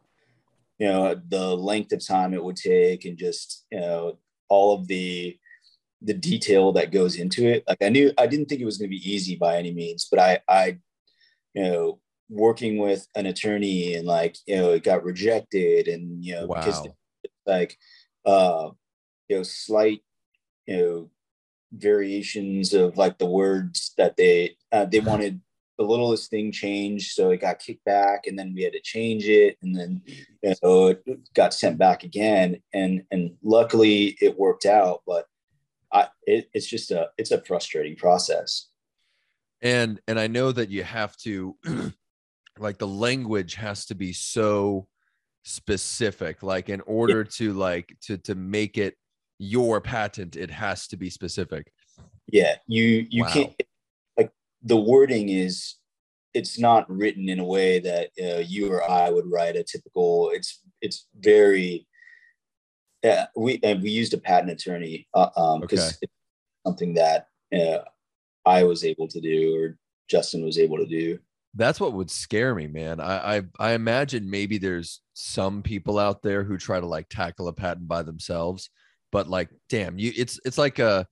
you 0.79 0.89
know 0.89 1.21
the 1.29 1.57
length 1.57 1.93
of 1.93 2.07
time 2.07 2.35
it 2.35 2.43
would 2.43 2.57
take 2.57 3.05
and 3.05 3.17
just 3.17 3.65
you 3.71 3.81
know 3.81 4.19
all 4.49 4.75
of 4.75 4.89
the 4.89 5.37
the 6.03 6.15
detail 6.15 6.73
that 6.73 6.93
goes 6.93 7.17
into 7.17 7.47
it. 7.47 7.65
Like 7.67 7.79
I 7.83 7.89
knew 7.89 8.13
I 8.19 8.27
didn't 8.27 8.47
think 8.47 8.61
it 8.61 8.67
was 8.67 8.79
going 8.79 8.91
to 8.91 8.97
be 8.97 9.11
easy 9.11 9.37
by 9.37 9.57
any 9.57 9.73
means, 9.73 10.07
but 10.11 10.21
I 10.21 10.41
I 10.49 10.79
you 11.55 11.63
know 11.63 12.01
working 12.31 12.79
with 12.79 13.07
an 13.15 13.27
attorney 13.27 13.95
and 13.95 14.07
like 14.07 14.37
you 14.47 14.57
know 14.57 14.71
it 14.73 14.83
got 14.83 15.05
rejected 15.05 15.89
and 15.89 16.25
you 16.25 16.35
know 16.35 16.47
wow. 16.47 16.59
because 16.59 16.87
like 17.47 17.77
uh 18.25 18.71
you 19.29 19.37
know 19.37 19.43
slight 19.43 20.03
you 20.67 20.77
know 20.77 21.11
variations 21.73 22.73
of 22.73 22.97
like 22.97 23.19
the 23.19 23.27
words 23.27 23.93
that 23.99 24.17
they 24.17 24.57
uh, 24.73 24.85
they 24.85 25.01
wanted 25.01 25.41
the 25.77 25.85
littlest 25.85 26.31
thing 26.31 26.53
changed 26.53 27.13
so 27.13 27.31
it 27.31 27.41
got 27.41 27.59
kicked 27.59 27.85
back 27.85 28.27
and 28.27 28.39
then 28.39 28.55
we 28.55 28.63
had 28.63 28.73
to 28.73 28.81
change 28.81 29.27
it 29.27 29.57
and 29.63 29.77
then 29.77 30.01
you 30.07 30.55
know, 30.63 30.89
it 30.89 31.05
got 31.35 31.53
sent 31.53 31.79
back 31.79 32.05
again 32.05 32.63
and 32.73 33.03
and 33.11 33.35
luckily 33.43 34.17
it 34.21 34.39
worked 34.39 34.67
out 34.67 35.03
but 35.07 35.27
I, 35.93 36.09
it, 36.25 36.49
it's 36.55 36.67
just 36.67 36.91
a 36.91 37.09
it's 37.19 37.33
a 37.33 37.43
frustrating 37.43 37.97
process 37.97 38.69
and 39.63 40.01
and 40.07 40.19
i 40.19 40.27
know 40.27 40.53
that 40.53 40.71
you 40.71 40.85
have 40.85 41.17
to 41.19 41.57
like 42.59 42.79
the 42.79 42.87
language 42.87 43.55
has 43.55 43.87
to 43.87 43.95
be 43.97 44.13
so 44.13 44.87
specific 45.43 46.43
like 46.43 46.69
in 46.69 46.81
order 46.83 47.19
yeah. 47.19 47.31
to 47.31 47.53
like 47.53 47.97
to 48.03 48.17
to 48.19 48.35
make 48.35 48.79
it 48.79 48.97
your 49.39 49.81
patent 49.81 50.37
it 50.37 50.51
has 50.51 50.87
to 50.87 50.97
be 50.97 51.11
specific 51.11 51.73
yeah 52.31 52.55
you 52.67 53.07
you 53.11 53.23
wow. 53.25 53.31
can't 53.31 53.63
like 54.17 54.31
the 54.63 54.77
wording 54.77 55.29
is 55.29 55.77
it's 56.33 56.59
not 56.59 56.89
written 56.91 57.29
in 57.29 57.39
a 57.39 57.45
way 57.45 57.79
that 57.79 58.11
uh, 58.23 58.41
you 58.41 58.73
or 58.73 58.89
i 58.89 59.11
would 59.11 59.31
write 59.31 59.57
a 59.57 59.65
typical 59.65 60.31
it's 60.33 60.61
it's 60.81 61.09
very 61.19 61.87
yeah 63.03 63.27
we 63.37 63.61
and 63.63 63.83
we 63.83 63.91
used 63.91 64.15
a 64.15 64.19
patent 64.19 64.51
attorney 64.51 65.07
uh, 65.15 65.31
um 65.37 65.61
because 65.61 65.91
okay. 65.91 65.99
it's 66.03 66.13
something 66.67 66.95
that 66.95 67.29
uh, 67.55 67.79
i 68.47 68.63
was 68.63 68.85
able 68.85 69.09
to 69.09 69.21
do 69.21 69.57
or 69.57 69.77
justin 70.09 70.45
was 70.45 70.59
able 70.59 70.77
to 70.77 70.87
do 70.87 71.19
that's 71.57 71.81
what 71.81 71.93
would 71.93 72.11
scare 72.11 72.55
me 72.55 72.67
man 72.67 73.01
I, 73.01 73.37
I 73.37 73.43
i 73.59 73.73
imagine 73.73 74.31
maybe 74.31 74.59
there's 74.59 75.01
some 75.13 75.63
people 75.63 75.99
out 75.99 76.23
there 76.23 76.45
who 76.45 76.57
try 76.57 76.81
to 76.81 76.87
like 76.87 77.09
tackle 77.09 77.49
a 77.49 77.53
patent 77.53 77.89
by 77.89 78.03
themselves 78.03 78.71
but 79.15 79.29
like 79.29 79.49
damn 79.69 79.97
you 79.97 80.13
it's 80.17 80.41
it's 80.45 80.59
like 80.59 80.81
a 80.81 81.07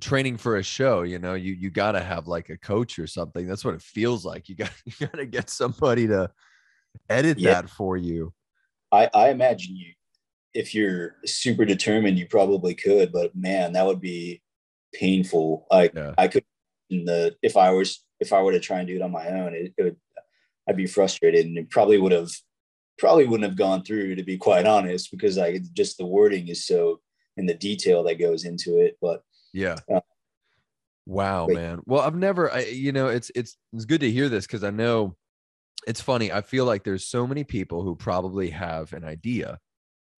training 0.00 0.36
for 0.36 0.56
a 0.56 0.62
show 0.62 1.02
you 1.02 1.18
know 1.18 1.34
you 1.34 1.52
you 1.54 1.70
got 1.70 1.92
to 1.92 2.00
have 2.00 2.28
like 2.28 2.50
a 2.50 2.56
coach 2.56 3.00
or 3.00 3.06
something 3.08 3.48
that's 3.48 3.64
what 3.64 3.74
it 3.74 3.82
feels 3.82 4.24
like 4.24 4.48
you 4.48 4.54
got 4.54 4.70
you 4.84 4.92
got 5.00 5.16
to 5.16 5.26
get 5.26 5.50
somebody 5.50 6.06
to 6.06 6.30
edit 7.10 7.36
yeah. 7.36 7.54
that 7.54 7.68
for 7.68 7.96
you 7.96 8.32
i 8.92 9.10
i 9.12 9.30
imagine 9.30 9.74
you 9.74 9.92
if 10.54 10.72
you're 10.72 11.16
super 11.26 11.64
determined 11.64 12.16
you 12.16 12.28
probably 12.28 12.74
could 12.74 13.10
but 13.10 13.34
man 13.34 13.72
that 13.72 13.84
would 13.84 14.00
be 14.00 14.40
painful 14.94 15.66
like 15.68 15.92
yeah. 15.96 16.14
i 16.16 16.28
could 16.28 16.44
the 16.90 17.34
if 17.42 17.56
i 17.56 17.70
was 17.70 18.04
if 18.20 18.32
i 18.32 18.40
were 18.40 18.52
to 18.52 18.60
try 18.60 18.78
and 18.78 18.86
do 18.86 18.94
it 18.94 19.02
on 19.02 19.10
my 19.10 19.28
own 19.28 19.52
it, 19.52 19.74
it 19.76 19.82
would 19.82 19.96
i'd 20.68 20.76
be 20.76 20.86
frustrated 20.86 21.44
and 21.44 21.58
it 21.58 21.68
probably 21.70 21.98
would 21.98 22.12
have 22.12 22.30
probably 22.98 23.26
wouldn't 23.26 23.48
have 23.48 23.58
gone 23.58 23.82
through 23.82 24.14
to 24.14 24.22
be 24.22 24.38
quite 24.38 24.64
honest 24.64 25.10
because 25.10 25.38
i 25.38 25.58
just 25.74 25.98
the 25.98 26.06
wording 26.06 26.46
is 26.46 26.64
so 26.64 27.00
and 27.36 27.48
the 27.48 27.54
detail 27.54 28.02
that 28.04 28.18
goes 28.18 28.44
into 28.44 28.78
it. 28.78 28.96
But 29.00 29.22
yeah. 29.52 29.76
Uh, 29.92 30.00
wow, 31.06 31.46
but, 31.46 31.54
man. 31.54 31.80
Well, 31.86 32.02
I've 32.02 32.16
never, 32.16 32.52
I, 32.52 32.60
you 32.64 32.92
know, 32.92 33.08
it's, 33.08 33.30
it's, 33.34 33.56
it's 33.72 33.84
good 33.84 34.00
to 34.00 34.10
hear 34.10 34.28
this 34.28 34.46
because 34.46 34.64
I 34.64 34.70
know 34.70 35.16
it's 35.86 36.00
funny. 36.00 36.32
I 36.32 36.40
feel 36.40 36.64
like 36.64 36.84
there's 36.84 37.06
so 37.06 37.26
many 37.26 37.44
people 37.44 37.82
who 37.82 37.94
probably 37.94 38.50
have 38.50 38.92
an 38.92 39.04
idea, 39.04 39.58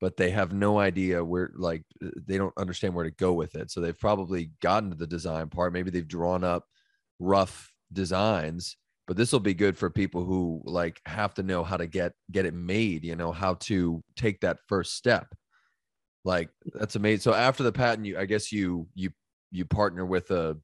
but 0.00 0.16
they 0.16 0.30
have 0.30 0.52
no 0.52 0.78
idea 0.78 1.24
where, 1.24 1.50
like, 1.56 1.82
they 2.00 2.38
don't 2.38 2.56
understand 2.56 2.94
where 2.94 3.04
to 3.04 3.10
go 3.10 3.32
with 3.32 3.54
it. 3.54 3.70
So 3.70 3.80
they've 3.80 3.98
probably 3.98 4.52
gotten 4.62 4.90
to 4.90 4.96
the 4.96 5.06
design 5.06 5.48
part. 5.48 5.72
Maybe 5.72 5.90
they've 5.90 6.06
drawn 6.06 6.44
up 6.44 6.64
rough 7.18 7.72
designs 7.92 8.76
but 9.08 9.16
this 9.16 9.32
will 9.32 9.40
be 9.40 9.54
good 9.54 9.76
for 9.76 9.90
people 9.90 10.22
who 10.22 10.60
like 10.64 11.00
have 11.06 11.34
to 11.34 11.42
know 11.42 11.64
how 11.64 11.76
to 11.76 11.86
get 11.88 12.12
get 12.30 12.46
it 12.46 12.54
made 12.54 13.02
you 13.02 13.16
know 13.16 13.32
how 13.32 13.54
to 13.54 14.04
take 14.14 14.40
that 14.40 14.58
first 14.68 14.94
step 14.94 15.34
like 16.24 16.50
that's 16.74 16.96
amazing. 16.96 17.20
So 17.20 17.34
after 17.34 17.62
the 17.62 17.72
patent, 17.72 18.06
you 18.06 18.18
I 18.18 18.24
guess 18.24 18.52
you 18.52 18.86
you 18.94 19.10
you 19.50 19.64
partner 19.64 20.04
with 20.04 20.30
a 20.30 20.56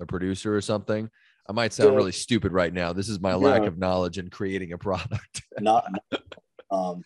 a 0.00 0.06
producer 0.06 0.54
or 0.54 0.60
something. 0.60 1.10
I 1.48 1.52
might 1.52 1.72
sound 1.72 1.90
yeah. 1.90 1.96
really 1.96 2.12
stupid 2.12 2.52
right 2.52 2.72
now. 2.72 2.92
This 2.92 3.08
is 3.08 3.20
my 3.20 3.30
yeah. 3.30 3.36
lack 3.36 3.62
of 3.62 3.76
knowledge 3.78 4.18
in 4.18 4.30
creating 4.30 4.72
a 4.72 4.78
product. 4.78 5.42
not, 5.60 5.86
um 6.70 7.02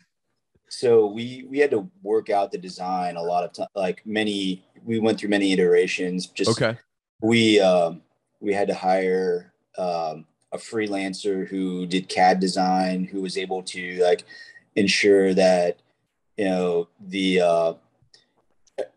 so 0.69 1.07
we 1.07 1.45
we 1.49 1.59
had 1.59 1.71
to 1.71 1.89
work 2.03 2.29
out 2.31 2.51
the 2.51 2.59
design 2.59 3.17
a 3.17 3.23
lot 3.23 3.45
of 3.45 3.53
time 3.53 3.69
like 3.75 4.05
many 4.05 4.65
we 4.85 4.99
went 4.99 5.19
through 5.19 5.29
many 5.29 5.53
iterations 5.53 6.27
just 6.27 6.51
okay 6.51 6.79
we 7.23 7.61
um 7.61 8.03
we 8.41 8.53
had 8.53 8.69
to 8.69 8.75
hire 8.75 9.53
um 9.79 10.27
a 10.53 10.59
freelancer 10.59 11.47
who 11.47 11.87
did 11.87 12.09
cad 12.09 12.41
design 12.41 13.05
who 13.05 13.23
was 13.23 13.39
able 13.39 13.63
to 13.63 14.03
like 14.03 14.25
ensure 14.75 15.35
that 15.35 15.79
you 16.37 16.45
know 16.45 16.89
the 17.09 17.41
uh 17.41 17.73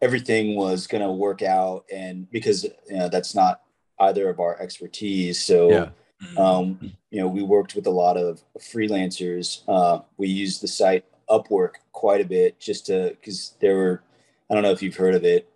everything 0.01 0.55
was 0.55 0.88
going 0.88 1.03
to 1.03 1.12
work 1.12 1.41
out 1.41 1.86
and 1.93 2.29
because 2.31 2.63
you 2.63 2.98
know 2.98 3.09
that's 3.09 3.33
not 3.33 3.62
either 4.01 4.29
of 4.29 4.39
our 4.39 4.59
expertise 4.62 5.41
so 5.43 5.69
yeah. 5.69 5.89
um, 6.38 6.79
you 7.12 7.21
know 7.21 7.27
we 7.27 7.41
worked 7.41 7.75
with 7.75 7.88
a 7.88 7.91
lot 7.91 8.17
of 8.17 8.41
freelancers 8.59 9.62
uh, 9.67 10.00
we 10.17 10.27
used 10.27 10.62
the 10.62 10.67
site 10.67 11.05
upwork 11.29 11.75
quite 11.93 12.21
a 12.21 12.25
bit 12.25 12.59
just 12.59 12.88
to 12.88 13.15
because 13.19 13.53
there 13.62 13.77
were 13.77 14.03
i 14.50 14.53
don't 14.53 14.63
know 14.63 14.71
if 14.71 14.81
you've 14.81 14.95
heard 14.95 15.15
of 15.15 15.24
it 15.24 15.50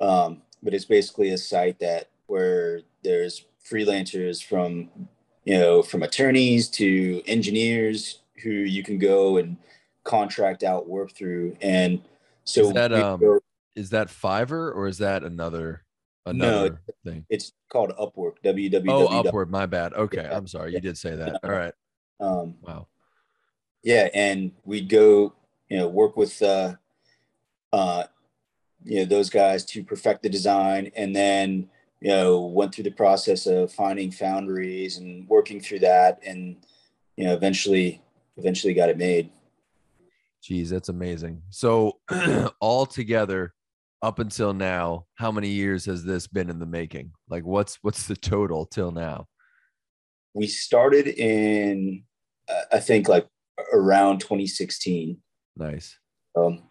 um, 0.00 0.42
but 0.62 0.74
it's 0.74 0.84
basically 0.84 1.30
a 1.30 1.38
site 1.38 1.78
that 1.78 2.08
where 2.26 2.82
there's 3.02 3.44
freelancers 3.64 4.42
from 4.42 4.90
you 5.44 5.56
know 5.56 5.82
from 5.82 6.02
attorneys 6.02 6.68
to 6.68 7.22
engineers 7.26 8.20
who 8.42 8.50
you 8.50 8.82
can 8.82 8.98
go 8.98 9.38
and 9.38 9.56
contract 10.04 10.62
out 10.62 10.88
work 10.88 11.12
through 11.12 11.56
and 11.60 12.02
so 12.44 12.68
is 12.68 12.72
that, 12.72 12.92
um, 12.92 13.20
is 13.80 13.90
that 13.90 14.08
Fiverr 14.08 14.74
or 14.76 14.86
is 14.86 14.98
that 14.98 15.24
another 15.24 15.82
another 16.26 16.78
no, 17.04 17.10
thing? 17.10 17.24
It's 17.30 17.52
called 17.72 17.92
Upwork. 17.98 18.34
www. 18.44 18.84
Oh, 18.88 19.22
Upwork. 19.22 19.48
My 19.48 19.64
bad. 19.64 19.94
Okay, 19.94 20.28
I'm 20.30 20.46
sorry. 20.46 20.74
You 20.74 20.80
did 20.80 20.98
say 20.98 21.16
that. 21.16 21.40
All 21.42 21.50
right. 21.50 21.72
Um, 22.20 22.56
wow. 22.60 22.88
Yeah, 23.82 24.10
and 24.12 24.52
we'd 24.64 24.90
go, 24.90 25.32
you 25.70 25.78
know, 25.78 25.88
work 25.88 26.18
with, 26.18 26.42
uh, 26.42 26.74
uh, 27.72 28.04
you 28.84 28.98
know, 28.98 29.04
those 29.06 29.30
guys 29.30 29.64
to 29.64 29.82
perfect 29.82 30.22
the 30.22 30.28
design, 30.28 30.92
and 30.94 31.16
then 31.16 31.70
you 32.00 32.10
know 32.10 32.40
went 32.40 32.74
through 32.74 32.84
the 32.84 32.90
process 32.90 33.46
of 33.46 33.72
finding 33.72 34.10
foundries 34.10 34.98
and 34.98 35.26
working 35.26 35.58
through 35.58 35.78
that, 35.78 36.20
and 36.26 36.56
you 37.16 37.24
know 37.24 37.32
eventually 37.32 38.02
eventually 38.36 38.74
got 38.74 38.90
it 38.90 38.98
made. 38.98 39.30
Geez, 40.42 40.70
that's 40.70 40.88
amazing. 40.88 41.42
So 41.50 41.98
all 42.60 42.86
together, 42.86 43.54
up 44.02 44.18
until 44.18 44.54
now, 44.54 45.06
how 45.16 45.30
many 45.30 45.48
years 45.48 45.84
has 45.86 46.04
this 46.04 46.26
been 46.26 46.50
in 46.50 46.58
the 46.58 46.66
making? 46.66 47.12
Like 47.28 47.44
what's 47.44 47.78
what's 47.82 48.06
the 48.06 48.16
total 48.16 48.66
till 48.66 48.90
now? 48.90 49.26
We 50.34 50.46
started 50.46 51.06
in 51.08 52.04
uh, 52.48 52.62
I 52.72 52.80
think 52.80 53.08
like 53.08 53.26
around 53.72 54.20
2016. 54.20 55.18
Nice. 55.56 55.98
Um 56.36 56.62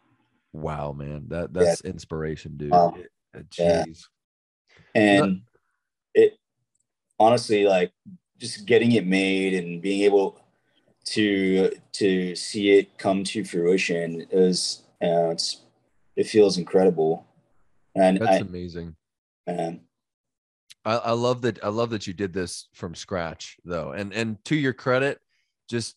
wow, 0.54 0.92
man. 0.92 1.26
That 1.28 1.54
that's 1.54 1.82
yeah. 1.84 1.92
inspiration, 1.92 2.58
dude. 2.58 2.74
Uh, 2.74 2.92
Jeez. 3.36 3.58
Yeah. 4.96 5.02
And 5.02 5.42
it 6.16 6.38
honestly 7.20 7.66
like 7.66 7.92
just 8.40 8.66
getting 8.66 8.94
it 8.94 9.06
made 9.06 9.54
and 9.54 9.82
being 9.82 10.02
able 10.02 10.42
to 11.06 11.72
to 11.92 12.36
see 12.36 12.72
it 12.72 12.98
come 12.98 13.24
to 13.24 13.44
fruition 13.44 14.26
is 14.32 14.84
uh, 15.02 15.30
it's 15.30 15.62
it 16.20 16.28
feels 16.28 16.58
incredible. 16.58 17.26
And 17.96 18.18
that's 18.18 18.32
I, 18.32 18.38
amazing. 18.38 18.96
And 19.48 19.80
I, 20.84 20.98
I 20.98 21.12
love 21.12 21.42
that. 21.44 21.64
I 21.64 21.70
love 21.70 21.92
that 21.92 22.08
you 22.08 22.14
did 22.14 22.34
this 22.34 22.68
from 22.74 22.94
scratch, 22.94 23.58
though. 23.64 23.94
And 23.94 24.14
and 24.14 24.44
to 24.46 24.56
your 24.56 24.74
credit, 24.74 25.20
just 25.70 25.96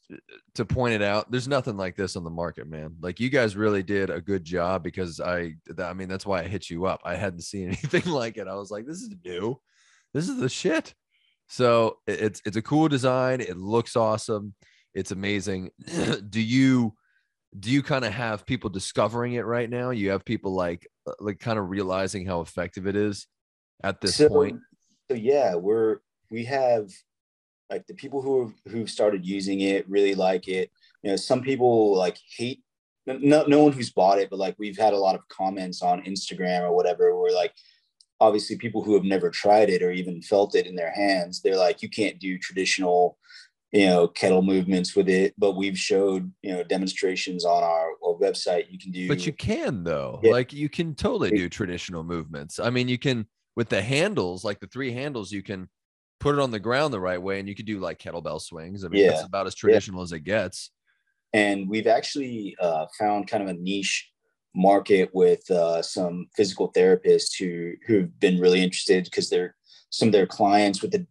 to 0.55 0.65
point 0.65 0.95
it 0.95 1.03
out, 1.03 1.29
there's 1.31 1.49
nothing 1.49 1.77
like 1.77 1.97
this 1.97 2.15
on 2.15 2.23
the 2.23 2.31
market, 2.31 2.69
man. 2.69 2.95
Like 3.01 3.19
you 3.19 3.31
guys 3.31 3.57
really 3.57 3.83
did 3.83 4.11
a 4.11 4.21
good 4.21 4.45
job 4.45 4.85
because 4.85 5.21
I, 5.21 5.55
I 5.77 5.93
mean, 5.93 6.09
that's 6.09 6.27
why 6.27 6.41
I 6.41 6.45
hit 6.45 6.71
you 6.71 6.87
up. 6.87 7.01
I 7.05 7.17
hadn't 7.17 7.43
seen 7.43 7.67
anything 7.67 8.11
like 8.11 8.37
it. 8.37 8.47
I 8.47 8.55
was 8.55 8.71
like, 8.71 8.87
this 8.87 9.03
is 9.03 9.11
new. 9.25 9.61
This 10.15 10.29
is 10.29 10.39
the 10.39 10.49
shit. 10.49 10.95
So 11.49 11.99
it's 12.07 12.41
it's 12.47 12.57
a 12.57 12.63
cool 12.63 12.87
design. 12.87 13.41
It 13.41 13.57
looks 13.59 13.97
awesome 13.97 14.55
it's 14.95 15.11
amazing. 15.11 15.71
do 16.29 16.41
you 16.41 16.95
do 17.59 17.71
you 17.71 17.83
kind 17.83 18.05
of 18.05 18.13
have 18.13 18.47
people 18.47 18.71
discovering 18.71 19.35
it 19.35 19.45
right 19.45 19.69
now? 19.69 19.91
You 19.91 20.11
have 20.11 20.25
people 20.25 20.55
like 20.55 20.87
uh, 21.07 21.13
like 21.21 21.39
kind 21.39 21.59
of 21.59 21.69
realizing 21.71 22.27
how 22.27 22.41
effective 22.41 22.87
it 22.87 22.97
is 22.97 23.27
at 23.83 24.01
this 24.01 24.17
so, 24.17 24.29
point. 24.29 24.61
So 25.11 25.17
yeah, 25.17 25.55
we're 25.55 25.99
we 26.31 26.45
have 26.47 26.91
like 27.71 27.87
the 27.87 27.95
people 27.95 28.23
who 28.23 28.55
who've 28.69 28.91
started 28.91 29.27
using 29.27 29.61
it 29.61 29.89
really 29.89 30.15
like 30.15 30.49
it. 30.49 30.71
You 31.03 31.11
know, 31.11 31.17
some 31.17 31.43
people 31.43 31.97
like 31.97 32.19
hate 32.37 32.63
no, 33.07 33.45
no 33.47 33.65
one 33.65 33.73
who's 33.73 33.91
bought 33.91 34.19
it, 34.19 34.31
but 34.31 34.39
like 34.39 34.55
we've 34.59 34.79
had 34.79 34.93
a 34.93 34.99
lot 34.99 35.17
of 35.17 35.27
comments 35.29 35.83
on 35.83 36.05
Instagram 36.05 36.63
or 36.63 36.75
whatever 36.75 37.19
where 37.19 37.33
like 37.33 37.53
obviously 38.21 38.57
people 38.57 38.83
who 38.83 38.95
have 38.95 39.05
never 39.05 39.31
tried 39.31 39.69
it 39.69 39.83
or 39.83 39.91
even 39.91 40.23
felt 40.23 40.55
it 40.55 40.67
in 40.67 40.77
their 40.77 40.93
hands, 40.93 41.43
they're 41.43 41.57
like, 41.57 41.83
you 41.83 41.89
can't 41.89 42.21
do 42.21 42.39
traditional, 42.39 43.19
you 43.73 43.87
know, 43.87 44.07
kettle 44.07 44.43
movements 44.43 44.95
with 44.95 45.09
it. 45.09 45.35
But 45.39 45.53
we've 45.53 45.79
showed, 45.79 46.31
you 46.43 46.53
know, 46.53 46.63
demonstrations 46.63 47.45
on 47.45 47.63
our, 47.63 47.91
our 48.07 48.15
website. 48.21 48.71
You 48.71 48.79
can 48.79 48.93
do 48.93 49.09
But 49.09 49.27
you 49.27 49.33
can 49.33 49.83
though. 49.83 50.21
Yeah. 50.23 50.33
Like 50.33 50.53
you 50.53 50.69
can 50.69 50.95
totally 50.95 51.31
do 51.31 51.49
traditional 51.49 52.05
movements. 52.05 52.61
I 52.61 52.71
mean, 52.71 52.89
you 52.89 52.99
can 52.99 53.27
with 53.57 53.69
the 53.69 53.83
handles, 53.83 54.45
like 54.45 54.61
the 54.61 54.67
three 54.67 54.93
handles, 54.93 55.33
you 55.33 55.43
can 55.43 55.69
put 56.21 56.35
it 56.35 56.41
on 56.41 56.51
the 56.51 56.61
ground 56.61 56.93
the 56.93 57.01
right 57.01 57.21
way 57.21 57.41
and 57.41 57.49
you 57.49 57.55
could 57.55 57.67
do 57.67 57.81
like 57.81 57.99
kettlebell 57.99 58.41
swings. 58.41 58.85
I 58.85 58.89
mean, 58.89 59.05
yeah. 59.05 59.11
that's 59.11 59.25
about 59.25 59.47
as 59.47 59.55
traditional 59.55 60.01
yeah. 60.01 60.05
as 60.05 60.13
it 60.13 60.21
gets. 60.21 60.71
And 61.33 61.69
we've 61.69 61.87
actually 61.87 62.55
uh, 62.61 62.87
found 62.99 63.27
kind 63.27 63.43
of 63.43 63.49
a 63.49 63.55
niche 63.55 64.11
market 64.55 65.11
with 65.15 65.51
uh, 65.51 65.81
some 65.81 66.29
physical 66.37 66.71
therapists 66.73 67.39
who 67.39 67.73
who've 67.87 68.21
been 68.21 68.39
really 68.39 68.63
interested 68.63 69.05
because 69.05 69.31
they're 69.31 69.57
some 69.93 70.09
of 70.09 70.13
their 70.13 70.27
clients 70.27 70.81
with 70.81 70.91
the, 70.91 71.07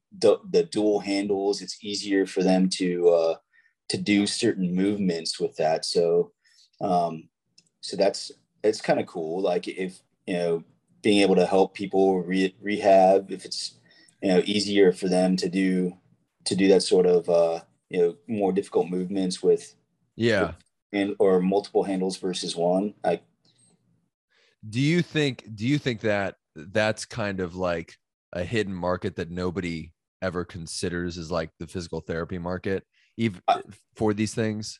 the, 0.49 0.63
dual 0.63 0.99
handles. 0.99 1.61
It's 1.61 1.77
easier 1.83 2.25
for 2.25 2.41
them 2.41 2.67
to 2.69 3.09
uh, 3.09 3.35
to 3.89 3.97
do 3.97 4.25
certain 4.25 4.75
movements 4.75 5.39
with 5.39 5.55
that. 5.57 5.85
So 5.85 6.31
um, 6.81 7.29
so 7.79 7.95
that's 7.95 8.31
it's 8.63 8.81
kind 8.81 8.99
of 8.99 9.05
cool. 9.05 9.41
Like 9.41 9.67
if 9.67 10.01
you 10.25 10.33
know 10.33 10.63
being 11.01 11.21
able 11.21 11.35
to 11.35 11.45
help 11.45 11.73
people 11.73 12.21
re- 12.21 12.55
rehab 12.61 13.31
if 13.31 13.45
it's 13.45 13.79
you 14.21 14.29
know 14.29 14.41
easier 14.45 14.91
for 14.91 15.07
them 15.07 15.35
to 15.37 15.47
do 15.47 15.93
to 16.45 16.55
do 16.55 16.67
that 16.67 16.81
sort 16.81 17.05
of 17.05 17.29
uh, 17.29 17.61
you 17.89 18.01
know 18.01 18.15
more 18.27 18.51
difficult 18.51 18.89
movements 18.89 19.43
with 19.43 19.75
yeah 20.15 20.53
and 20.91 21.15
or 21.19 21.39
multiple 21.39 21.83
handles 21.83 22.17
versus 22.17 22.55
one. 22.55 22.95
I 23.03 23.21
do 24.67 24.79
you 24.79 25.03
think 25.03 25.45
do 25.53 25.67
you 25.67 25.77
think 25.77 26.01
that 26.01 26.37
that's 26.55 27.05
kind 27.05 27.39
of 27.39 27.55
like 27.55 27.97
a 28.33 28.43
hidden 28.43 28.73
market 28.73 29.15
that 29.15 29.29
nobody 29.29 29.91
ever 30.21 30.45
considers 30.45 31.17
as 31.17 31.31
like 31.31 31.49
the 31.59 31.67
physical 31.67 31.99
therapy 31.99 32.37
market 32.37 32.83
even 33.17 33.41
I, 33.47 33.61
for 33.95 34.13
these 34.13 34.33
things? 34.33 34.79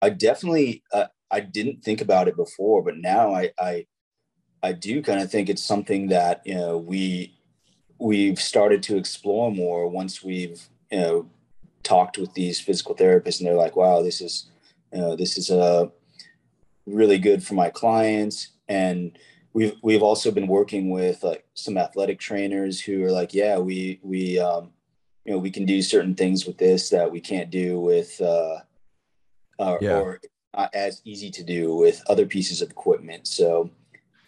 I 0.00 0.10
definitely 0.10 0.82
uh, 0.92 1.06
i 1.30 1.40
didn't 1.40 1.82
think 1.82 2.00
about 2.00 2.28
it 2.28 2.36
before 2.36 2.82
but 2.82 2.98
now 2.98 3.34
i 3.34 3.50
i 3.58 3.86
i 4.62 4.72
do 4.72 5.02
kind 5.02 5.20
of 5.20 5.30
think 5.30 5.48
it's 5.48 5.64
something 5.64 6.08
that 6.08 6.42
you 6.44 6.54
know 6.54 6.78
we 6.78 7.36
we've 7.98 8.38
started 8.38 8.82
to 8.84 8.96
explore 8.96 9.50
more 9.50 9.88
once 9.88 10.22
we've 10.22 10.68
you 10.92 11.00
know 11.00 11.30
talked 11.82 12.18
with 12.18 12.32
these 12.34 12.60
physical 12.60 12.94
therapists 12.94 13.40
and 13.40 13.48
they're 13.48 13.54
like 13.54 13.74
wow 13.74 14.02
this 14.02 14.20
is 14.20 14.50
you 14.92 15.00
know 15.00 15.16
this 15.16 15.36
is 15.36 15.50
a 15.50 15.58
uh, 15.58 15.88
really 16.86 17.18
good 17.18 17.42
for 17.42 17.54
my 17.54 17.68
clients. 17.68 18.48
And 18.68 19.18
we've 19.56 19.72
we've 19.80 20.02
also 20.02 20.30
been 20.30 20.46
working 20.46 20.90
with 20.90 21.24
like 21.24 21.46
some 21.54 21.78
athletic 21.78 22.20
trainers 22.20 22.78
who 22.78 23.02
are 23.02 23.10
like 23.10 23.32
yeah 23.32 23.56
we 23.56 23.98
we 24.02 24.38
um 24.38 24.70
you 25.24 25.32
know 25.32 25.38
we 25.38 25.50
can 25.50 25.64
do 25.64 25.80
certain 25.80 26.14
things 26.14 26.44
with 26.44 26.58
this 26.58 26.90
that 26.90 27.10
we 27.10 27.20
can't 27.22 27.50
do 27.50 27.80
with 27.80 28.20
uh, 28.20 28.58
uh 29.58 29.78
yeah. 29.80 29.98
or 29.98 30.20
not 30.54 30.74
as 30.74 31.00
easy 31.06 31.30
to 31.30 31.42
do 31.42 31.74
with 31.74 32.02
other 32.06 32.26
pieces 32.26 32.60
of 32.60 32.70
equipment 32.70 33.26
so 33.26 33.70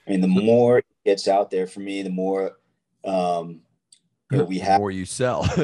i 0.06 0.10
mean 0.10 0.22
the 0.22 0.26
more 0.26 0.78
it 0.78 0.86
gets 1.04 1.28
out 1.28 1.50
there 1.50 1.66
for 1.66 1.80
me 1.80 2.00
the 2.00 2.08
more 2.08 2.56
um 3.04 3.60
you 4.30 4.38
know, 4.38 4.44
we 4.44 4.58
have 4.58 4.80
more 4.80 4.90
you 4.90 5.04
sell 5.04 5.46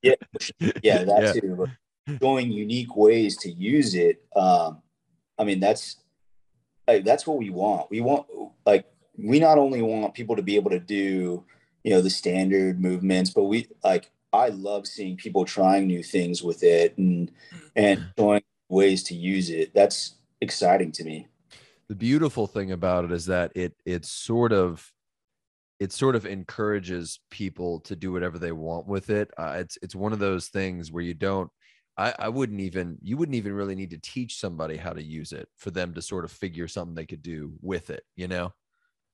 yeah 0.00 0.14
yeah 0.82 1.04
that 1.04 1.20
yeah. 1.20 1.32
too 1.34 1.54
but 1.54 2.18
showing 2.22 2.50
unique 2.50 2.96
ways 2.96 3.36
to 3.36 3.52
use 3.52 3.94
it 3.94 4.24
um 4.36 4.80
i 5.38 5.44
mean 5.44 5.60
that's 5.60 5.96
like 6.86 7.04
that's 7.04 7.26
what 7.26 7.38
we 7.38 7.50
want. 7.50 7.90
We 7.90 8.00
want 8.00 8.26
like 8.64 8.86
we 9.18 9.38
not 9.38 9.58
only 9.58 9.82
want 9.82 10.14
people 10.14 10.36
to 10.36 10.42
be 10.42 10.56
able 10.56 10.70
to 10.70 10.80
do 10.80 11.44
you 11.84 11.92
know 11.92 12.00
the 12.00 12.10
standard 12.10 12.80
movements, 12.80 13.30
but 13.30 13.44
we 13.44 13.68
like 13.84 14.10
I 14.32 14.48
love 14.48 14.86
seeing 14.86 15.16
people 15.16 15.44
trying 15.44 15.86
new 15.86 16.02
things 16.02 16.42
with 16.42 16.62
it 16.62 16.98
and 16.98 17.30
and 17.76 18.00
mm-hmm. 18.00 18.08
showing 18.18 18.42
ways 18.68 19.02
to 19.04 19.14
use 19.14 19.50
it. 19.50 19.72
That's 19.74 20.16
exciting 20.40 20.92
to 20.92 21.04
me. 21.04 21.28
The 21.88 21.94
beautiful 21.94 22.48
thing 22.48 22.72
about 22.72 23.04
it 23.04 23.12
is 23.12 23.26
that 23.26 23.52
it 23.54 23.74
it's 23.84 24.10
sort 24.10 24.52
of 24.52 24.92
it 25.78 25.92
sort 25.92 26.16
of 26.16 26.26
encourages 26.26 27.20
people 27.30 27.80
to 27.80 27.94
do 27.94 28.10
whatever 28.10 28.38
they 28.38 28.52
want 28.52 28.88
with 28.88 29.10
it. 29.10 29.30
Uh, 29.38 29.56
it's 29.58 29.78
it's 29.80 29.94
one 29.94 30.12
of 30.12 30.18
those 30.18 30.48
things 30.48 30.90
where 30.90 31.04
you 31.04 31.14
don't 31.14 31.50
I, 31.96 32.14
I 32.18 32.28
wouldn't 32.28 32.60
even 32.60 32.98
you 33.00 33.16
wouldn't 33.16 33.36
even 33.36 33.52
really 33.52 33.74
need 33.74 33.90
to 33.90 33.98
teach 33.98 34.38
somebody 34.38 34.76
how 34.76 34.92
to 34.92 35.02
use 35.02 35.32
it 35.32 35.48
for 35.56 35.70
them 35.70 35.94
to 35.94 36.02
sort 36.02 36.24
of 36.24 36.32
figure 36.32 36.68
something 36.68 36.94
they 36.94 37.06
could 37.06 37.22
do 37.22 37.54
with 37.62 37.90
it 37.90 38.02
you 38.16 38.28
know 38.28 38.52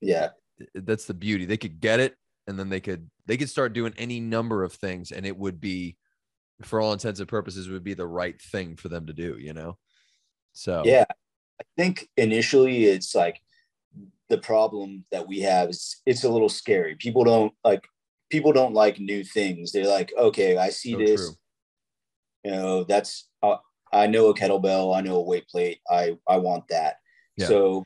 yeah. 0.02 0.30
That's 0.74 1.06
the 1.06 1.14
beauty. 1.14 1.44
They 1.46 1.56
could 1.56 1.80
get 1.80 2.00
it 2.00 2.16
and 2.46 2.58
then 2.58 2.68
they 2.68 2.80
could 2.80 3.08
they 3.26 3.36
could 3.36 3.48
start 3.48 3.72
doing 3.72 3.94
any 3.96 4.20
number 4.20 4.64
of 4.64 4.72
things 4.72 5.12
and 5.12 5.24
it 5.24 5.36
would 5.36 5.60
be 5.60 5.96
for 6.62 6.80
all 6.80 6.92
intents 6.92 7.20
and 7.20 7.28
purposes 7.28 7.68
would 7.68 7.84
be 7.84 7.94
the 7.94 8.06
right 8.06 8.40
thing 8.40 8.76
for 8.76 8.88
them 8.88 9.06
to 9.06 9.12
do 9.12 9.36
you 9.38 9.54
know? 9.54 9.78
So 10.52 10.82
yeah. 10.84 11.04
I 11.60 11.64
think 11.76 12.08
initially 12.16 12.84
it's 12.86 13.14
like 13.14 13.40
the 14.28 14.38
problem 14.38 15.04
that 15.12 15.26
we 15.26 15.40
have 15.40 15.70
is 15.70 16.00
it's 16.06 16.24
a 16.24 16.28
little 16.28 16.48
scary. 16.48 16.96
People 16.96 17.24
don't 17.24 17.52
like 17.64 17.84
people 18.30 18.52
don't 18.52 18.74
like 18.74 18.98
new 18.98 19.22
things. 19.24 19.72
They're 19.72 19.86
like 19.86 20.12
okay 20.18 20.56
i 20.56 20.70
see 20.70 20.92
so 20.92 20.98
this. 20.98 21.20
true. 21.20 21.36
You 22.44 22.50
know 22.50 22.84
that's 22.84 23.28
uh, 23.42 23.56
i 23.92 24.08
know 24.08 24.28
a 24.28 24.34
kettlebell 24.34 24.96
i 24.96 25.00
know 25.00 25.16
a 25.16 25.22
weight 25.22 25.46
plate 25.48 25.80
i 25.88 26.16
i 26.28 26.36
want 26.36 26.66
that. 26.68 26.96
Yeah. 27.36 27.46
so 27.46 27.84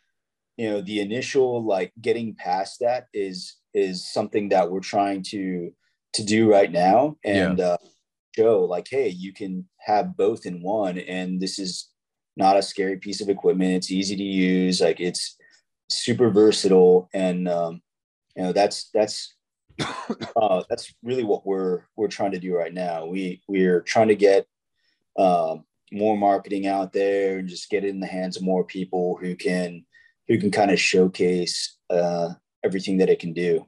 you 0.56 0.68
know 0.68 0.80
the 0.80 1.00
initial 1.00 1.64
like 1.64 1.92
getting 2.00 2.34
past 2.34 2.80
that 2.80 3.06
is 3.12 3.56
is 3.74 4.10
something 4.10 4.48
that 4.48 4.70
we're 4.70 4.80
trying 4.80 5.22
to 5.22 5.70
to 6.12 6.24
do 6.24 6.50
right 6.50 6.72
now 6.72 7.16
and 7.24 7.58
yeah. 7.58 7.64
uh, 7.64 7.76
show 8.36 8.64
like 8.64 8.86
hey 8.90 9.08
you 9.08 9.32
can 9.32 9.66
have 9.78 10.16
both 10.16 10.46
in 10.46 10.62
one 10.62 10.98
and 10.98 11.40
this 11.40 11.58
is 11.58 11.90
not 12.36 12.56
a 12.56 12.62
scary 12.62 12.98
piece 12.98 13.20
of 13.20 13.28
equipment 13.28 13.74
it's 13.74 13.90
easy 13.90 14.16
to 14.16 14.22
use 14.22 14.80
like 14.80 15.00
it's 15.00 15.36
super 15.88 16.30
versatile 16.30 17.08
and 17.14 17.48
um 17.48 17.80
you 18.34 18.42
know 18.42 18.52
that's 18.52 18.90
that's 18.92 19.36
uh, 20.36 20.62
that's 20.68 20.94
really 21.02 21.24
what 21.24 21.46
we're 21.46 21.82
we're 21.96 22.08
trying 22.08 22.32
to 22.32 22.38
do 22.38 22.54
right 22.54 22.72
now. 22.72 23.06
We 23.06 23.42
we're 23.46 23.80
trying 23.80 24.08
to 24.08 24.16
get 24.16 24.46
uh, 25.18 25.56
more 25.92 26.16
marketing 26.16 26.66
out 26.66 26.92
there 26.92 27.38
and 27.38 27.48
just 27.48 27.70
get 27.70 27.84
it 27.84 27.90
in 27.90 28.00
the 28.00 28.06
hands 28.06 28.36
of 28.36 28.42
more 28.42 28.64
people 28.64 29.18
who 29.20 29.34
can 29.36 29.84
who 30.28 30.38
can 30.38 30.50
kind 30.50 30.70
of 30.70 30.80
showcase 30.80 31.76
uh, 31.90 32.30
everything 32.64 32.98
that 32.98 33.08
it 33.08 33.18
can 33.18 33.32
do. 33.32 33.64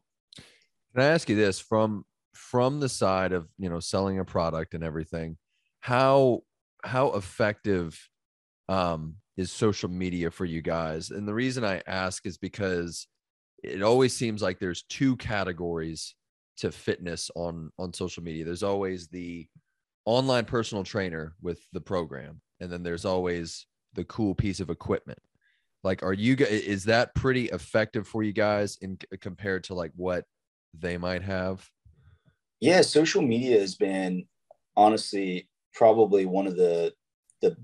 Can 0.93 1.03
I 1.03 1.07
ask 1.07 1.29
you 1.29 1.37
this 1.37 1.59
from 1.61 2.05
from 2.35 2.81
the 2.81 2.89
side 2.89 3.33
of 3.33 3.49
you 3.59 3.69
know 3.69 3.81
selling 3.81 4.19
a 4.19 4.25
product 4.25 4.75
and 4.75 4.83
everything? 4.83 5.37
How 5.81 6.43
how 6.85 7.13
effective 7.13 7.99
um, 8.69 9.17
is 9.37 9.53
social 9.53 9.89
media 9.89 10.31
for 10.31 10.45
you 10.45 10.63
guys? 10.63 11.11
And 11.11 11.27
the 11.27 11.35
reason 11.35 11.65
I 11.65 11.83
ask 11.87 12.27
is 12.27 12.39
because 12.39 13.07
it 13.63 13.83
always 13.83 14.15
seems 14.15 14.43
like 14.43 14.59
there's 14.59 14.85
two 14.85 15.17
categories 15.17 16.15
to 16.59 16.73
fitness 16.73 17.31
on 17.37 17.71
on 17.79 17.93
social 17.93 18.23
media 18.23 18.45
there's 18.45 18.65
always 18.65 19.09
the 19.09 19.47
online 20.05 20.45
personal 20.45 20.85
trainer 20.85 21.35
with 21.41 21.61
the 21.73 21.81
program 21.81 22.41
and 22.61 22.71
then 22.71 22.83
there's 22.83 23.05
always 23.05 23.67
the 23.95 24.05
cool 24.05 24.35
piece 24.35 24.61
of 24.61 24.71
equipment 24.71 25.19
like 25.85 26.03
are 26.03 26.13
you 26.13 26.37
is 26.39 26.85
that 26.85 27.15
pretty 27.15 27.47
effective 27.47 28.07
for 28.07 28.23
you 28.23 28.33
guys 28.33 28.79
in 28.81 28.99
compared 29.21 29.65
to 29.65 29.75
like 29.75 29.93
what 29.97 30.25
they 30.79 30.99
might 30.99 31.23
have 31.23 31.69
yeah 32.61 32.81
social 32.81 33.23
media 33.23 33.61
has 33.61 33.75
been 33.75 34.27
honestly 34.77 35.49
probably 35.73 36.27
one 36.27 36.47
of 36.47 36.57
the 36.57 36.93
the 37.41 37.57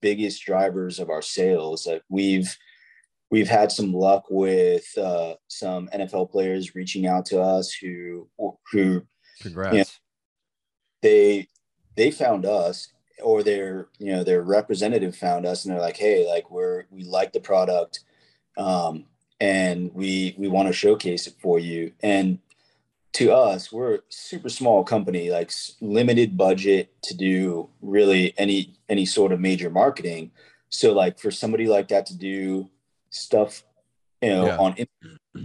biggest 0.00 0.44
drivers 0.44 0.98
of 0.98 1.08
our 1.08 1.22
sales 1.22 1.84
that 1.84 2.02
we've 2.10 2.56
we've 3.30 3.48
had 3.48 3.72
some 3.72 3.92
luck 3.92 4.24
with 4.30 4.86
uh, 4.96 5.34
some 5.48 5.88
NFL 5.94 6.30
players 6.30 6.76
reaching 6.76 7.06
out 7.06 7.26
to 7.26 7.40
us 7.40 7.72
who 7.72 8.28
who 8.70 9.02
congrats. 9.40 9.72
You 9.72 9.78
know, 9.80 9.84
they 11.02 11.48
they 11.96 12.10
found 12.10 12.46
us 12.46 12.92
or 13.24 13.42
their 13.42 13.88
you 13.98 14.12
know 14.12 14.22
their 14.22 14.42
representative 14.42 15.16
found 15.16 15.46
us 15.46 15.64
and 15.64 15.74
they're 15.74 15.80
like 15.80 15.96
hey 15.96 16.28
like 16.28 16.50
we're 16.50 16.84
we 16.90 17.02
like 17.04 17.32
the 17.32 17.40
product 17.40 18.00
um, 18.56 19.04
and 19.40 19.92
we 19.94 20.34
we 20.38 20.46
want 20.46 20.68
to 20.68 20.72
showcase 20.72 21.26
it 21.26 21.34
for 21.40 21.58
you 21.58 21.92
and 22.02 22.38
to 23.14 23.32
us, 23.32 23.72
we're 23.72 23.94
a 23.94 23.98
super 24.08 24.48
small 24.48 24.82
company, 24.82 25.30
like 25.30 25.52
limited 25.80 26.36
budget 26.36 27.00
to 27.02 27.16
do 27.16 27.70
really 27.80 28.34
any 28.36 28.74
any 28.88 29.06
sort 29.06 29.32
of 29.32 29.40
major 29.40 29.70
marketing. 29.70 30.32
So 30.68 30.92
like 30.92 31.18
for 31.20 31.30
somebody 31.30 31.66
like 31.66 31.88
that 31.88 32.06
to 32.06 32.16
do 32.16 32.68
stuff, 33.10 33.62
you 34.20 34.30
know, 34.30 34.46
yeah. 34.46 34.56
on 34.56 34.74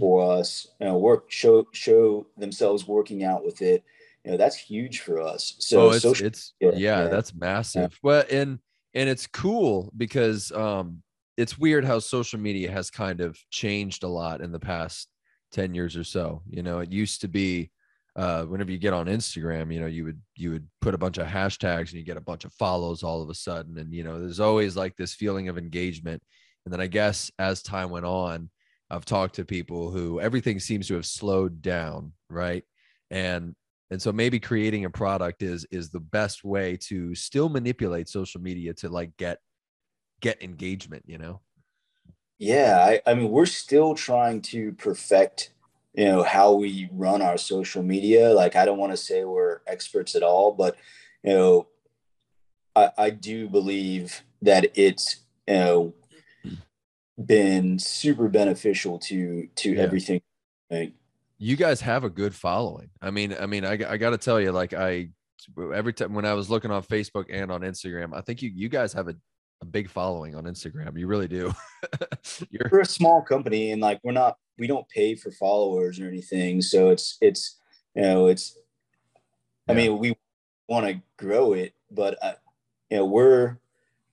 for 0.00 0.32
us, 0.38 0.66
you 0.80 0.86
know, 0.86 0.98
work 0.98 1.30
show 1.30 1.68
show 1.72 2.26
themselves 2.36 2.88
working 2.88 3.22
out 3.22 3.44
with 3.44 3.62
it, 3.62 3.84
you 4.24 4.32
know, 4.32 4.36
that's 4.36 4.56
huge 4.56 5.00
for 5.00 5.20
us. 5.20 5.56
So 5.58 5.82
oh, 5.82 5.90
it's, 5.90 6.02
social, 6.02 6.26
it's 6.26 6.54
yeah, 6.60 6.70
yeah, 6.74 7.08
that's 7.08 7.34
massive. 7.34 7.92
Yeah. 7.92 7.98
Well, 8.02 8.24
and 8.30 8.58
and 8.94 9.08
it's 9.08 9.26
cool 9.26 9.92
because 9.96 10.52
um 10.52 11.02
it's 11.36 11.58
weird 11.58 11.84
how 11.84 11.98
social 11.98 12.38
media 12.38 12.70
has 12.70 12.90
kind 12.90 13.20
of 13.20 13.38
changed 13.50 14.02
a 14.02 14.08
lot 14.08 14.40
in 14.40 14.52
the 14.52 14.60
past 14.60 15.08
10 15.52 15.74
years 15.74 15.96
or 15.96 16.04
so 16.04 16.42
you 16.48 16.62
know 16.62 16.80
it 16.80 16.92
used 16.92 17.22
to 17.22 17.28
be 17.28 17.70
uh, 18.16 18.44
whenever 18.44 18.70
you 18.72 18.78
get 18.78 18.92
on 18.92 19.06
Instagram, 19.06 19.72
you 19.72 19.80
know, 19.80 19.86
you 19.86 20.04
would 20.04 20.20
you 20.36 20.50
would 20.50 20.66
put 20.80 20.94
a 20.94 20.98
bunch 20.98 21.18
of 21.18 21.26
hashtags 21.26 21.90
and 21.90 21.94
you 21.94 22.02
get 22.02 22.16
a 22.16 22.20
bunch 22.20 22.44
of 22.44 22.52
follows 22.54 23.02
all 23.02 23.22
of 23.22 23.30
a 23.30 23.34
sudden, 23.34 23.78
and 23.78 23.94
you 23.94 24.02
know, 24.02 24.20
there's 24.20 24.40
always 24.40 24.76
like 24.76 24.96
this 24.96 25.14
feeling 25.14 25.48
of 25.48 25.56
engagement. 25.56 26.22
And 26.64 26.72
then 26.72 26.80
I 26.80 26.86
guess 26.86 27.30
as 27.38 27.62
time 27.62 27.90
went 27.90 28.04
on, 28.04 28.50
I've 28.90 29.04
talked 29.04 29.36
to 29.36 29.44
people 29.44 29.90
who 29.90 30.20
everything 30.20 30.58
seems 30.58 30.88
to 30.88 30.94
have 30.94 31.06
slowed 31.06 31.62
down, 31.62 32.12
right? 32.28 32.64
And 33.10 33.54
and 33.90 34.00
so 34.00 34.12
maybe 34.12 34.38
creating 34.38 34.84
a 34.84 34.90
product 34.90 35.42
is 35.42 35.66
is 35.70 35.90
the 35.90 36.00
best 36.00 36.44
way 36.44 36.76
to 36.76 37.14
still 37.14 37.48
manipulate 37.48 38.08
social 38.08 38.40
media 38.40 38.72
to 38.74 38.88
like 38.88 39.16
get 39.16 39.38
get 40.20 40.42
engagement, 40.42 41.04
you 41.06 41.18
know. 41.18 41.40
Yeah, 42.38 42.78
I, 42.80 43.02
I 43.10 43.14
mean, 43.14 43.30
we're 43.30 43.46
still 43.46 43.94
trying 43.94 44.40
to 44.42 44.72
perfect, 44.72 45.52
you 45.92 46.06
know, 46.06 46.22
how 46.22 46.54
we 46.54 46.88
run 46.92 47.20
our 47.20 47.36
social 47.36 47.82
media. 47.82 48.32
Like, 48.32 48.56
I 48.56 48.64
don't 48.64 48.78
want 48.78 48.92
to 48.92 48.96
say 48.96 49.24
we're 49.24 49.60
experts 49.66 50.14
at 50.14 50.22
all, 50.22 50.52
but 50.52 50.76
you 51.22 51.34
know, 51.34 51.66
I, 52.74 52.90
I 52.96 53.10
do 53.10 53.48
believe 53.48 54.22
that 54.42 54.70
it's 54.74 55.16
you 55.46 55.54
know 55.54 55.94
been 57.22 57.78
super 57.78 58.28
beneficial 58.28 58.98
to 59.00 59.48
to 59.56 59.72
yeah. 59.72 59.82
everything. 59.82 60.22
You 61.42 61.56
guys 61.56 61.80
have 61.80 62.04
a 62.04 62.10
good 62.10 62.34
following. 62.34 62.90
I 63.00 63.10
mean, 63.10 63.34
I 63.40 63.46
mean, 63.46 63.64
I, 63.64 63.72
I 63.72 63.96
got 63.96 64.10
to 64.10 64.18
tell 64.18 64.40
you, 64.40 64.52
like 64.52 64.74
I 64.74 65.08
every 65.74 65.92
time 65.92 66.14
when 66.14 66.26
I 66.26 66.34
was 66.34 66.50
looking 66.50 66.70
on 66.70 66.82
Facebook 66.82 67.24
and 67.30 67.50
on 67.50 67.62
Instagram, 67.62 68.14
I 68.14 68.20
think 68.20 68.42
you 68.42 68.50
you 68.54 68.68
guys 68.68 68.92
have 68.92 69.08
a 69.08 69.16
a 69.62 69.66
big 69.66 69.90
following 69.90 70.34
on 70.34 70.44
Instagram. 70.44 70.98
You 70.98 71.06
really 71.06 71.28
do. 71.28 71.52
You're 72.50 72.68
we're 72.70 72.80
a 72.80 72.86
small 72.86 73.22
company 73.22 73.72
and 73.72 73.82
like 73.82 74.00
we're 74.02 74.12
not 74.12 74.36
we 74.58 74.66
don't 74.66 74.88
pay 74.88 75.14
for 75.14 75.30
followers 75.30 76.00
or 76.00 76.06
anything. 76.08 76.62
So 76.62 76.90
it's 76.90 77.18
it's 77.20 77.58
you 77.94 78.02
know 78.02 78.26
it's 78.26 78.56
I 79.68 79.74
mean 79.74 79.98
we 79.98 80.16
want 80.68 80.86
to 80.86 81.00
grow 81.16 81.52
it, 81.52 81.74
but 81.90 82.18
uh, 82.22 82.34
you 82.90 82.98
know 82.98 83.04
we're 83.04 83.58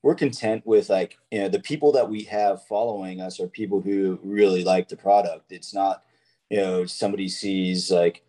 we're 0.03 0.15
content 0.15 0.65
with 0.65 0.89
like 0.89 1.17
you 1.31 1.39
know 1.39 1.49
the 1.49 1.59
people 1.59 1.91
that 1.93 2.09
we 2.09 2.23
have 2.23 2.65
following 2.65 3.21
us 3.21 3.39
are 3.39 3.47
people 3.47 3.81
who 3.81 4.19
really 4.23 4.63
like 4.63 4.89
the 4.89 4.97
product. 4.97 5.51
It's 5.51 5.73
not 5.73 6.03
you 6.49 6.57
know 6.57 6.85
somebody 6.85 7.27
sees 7.27 7.91
like 7.91 8.23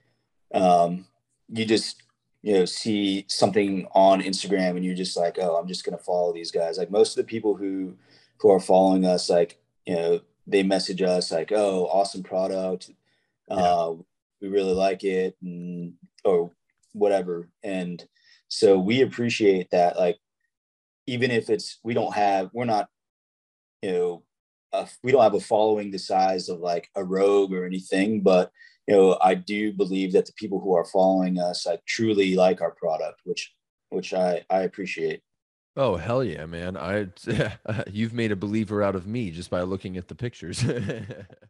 um 0.54 1.06
you 1.48 1.64
just 1.64 2.02
you 2.42 2.54
know 2.54 2.64
see 2.64 3.24
something 3.28 3.86
on 3.92 4.20
instagram 4.22 4.70
and 4.70 4.84
you're 4.84 4.94
just 4.94 5.16
like 5.16 5.38
oh 5.40 5.56
i'm 5.56 5.68
just 5.68 5.84
going 5.84 5.96
to 5.96 6.02
follow 6.02 6.32
these 6.32 6.50
guys 6.50 6.78
like 6.78 6.90
most 6.90 7.10
of 7.10 7.16
the 7.16 7.30
people 7.30 7.54
who 7.54 7.94
who 8.40 8.50
are 8.50 8.60
following 8.60 9.04
us 9.04 9.28
like 9.28 9.60
you 9.86 9.94
know 9.94 10.20
they 10.46 10.62
message 10.62 11.02
us 11.02 11.30
like 11.30 11.52
oh 11.52 11.86
awesome 11.86 12.22
product 12.22 12.90
yeah. 13.48 13.56
uh 13.56 13.94
we 14.40 14.48
really 14.48 14.72
like 14.72 15.04
it 15.04 15.36
and 15.42 15.94
or 16.24 16.50
whatever 16.92 17.48
and 17.62 18.06
so 18.48 18.78
we 18.78 19.02
appreciate 19.02 19.70
that 19.70 19.98
like 19.98 20.18
even 21.06 21.30
if 21.30 21.50
it's 21.50 21.78
we 21.82 21.94
don't 21.94 22.14
have 22.14 22.50
we're 22.52 22.64
not 22.64 22.88
you 23.82 23.92
know 23.92 24.22
uh, 24.72 24.86
we 25.02 25.12
don't 25.12 25.22
have 25.22 25.34
a 25.34 25.40
following 25.40 25.90
the 25.90 25.98
size 25.98 26.48
of 26.48 26.60
like 26.60 26.88
a 26.94 27.04
rogue 27.04 27.52
or 27.52 27.64
anything 27.64 28.20
but 28.22 28.50
you 28.88 28.96
know, 28.96 29.18
I 29.20 29.34
do 29.34 29.70
believe 29.74 30.12
that 30.14 30.24
the 30.24 30.32
people 30.32 30.60
who 30.60 30.74
are 30.74 30.86
following 30.86 31.38
us, 31.38 31.66
I 31.66 31.78
truly 31.86 32.34
like 32.34 32.62
our 32.62 32.70
product, 32.70 33.20
which 33.24 33.54
which 33.90 34.14
I 34.14 34.44
I 34.48 34.60
appreciate. 34.60 35.20
Oh 35.76 35.96
hell 35.96 36.24
yeah, 36.24 36.46
man! 36.46 36.76
I 36.78 37.08
you've 37.92 38.14
made 38.14 38.32
a 38.32 38.36
believer 38.36 38.82
out 38.82 38.96
of 38.96 39.06
me 39.06 39.30
just 39.30 39.50
by 39.50 39.60
looking 39.60 39.98
at 39.98 40.08
the 40.08 40.14
pictures. 40.14 40.64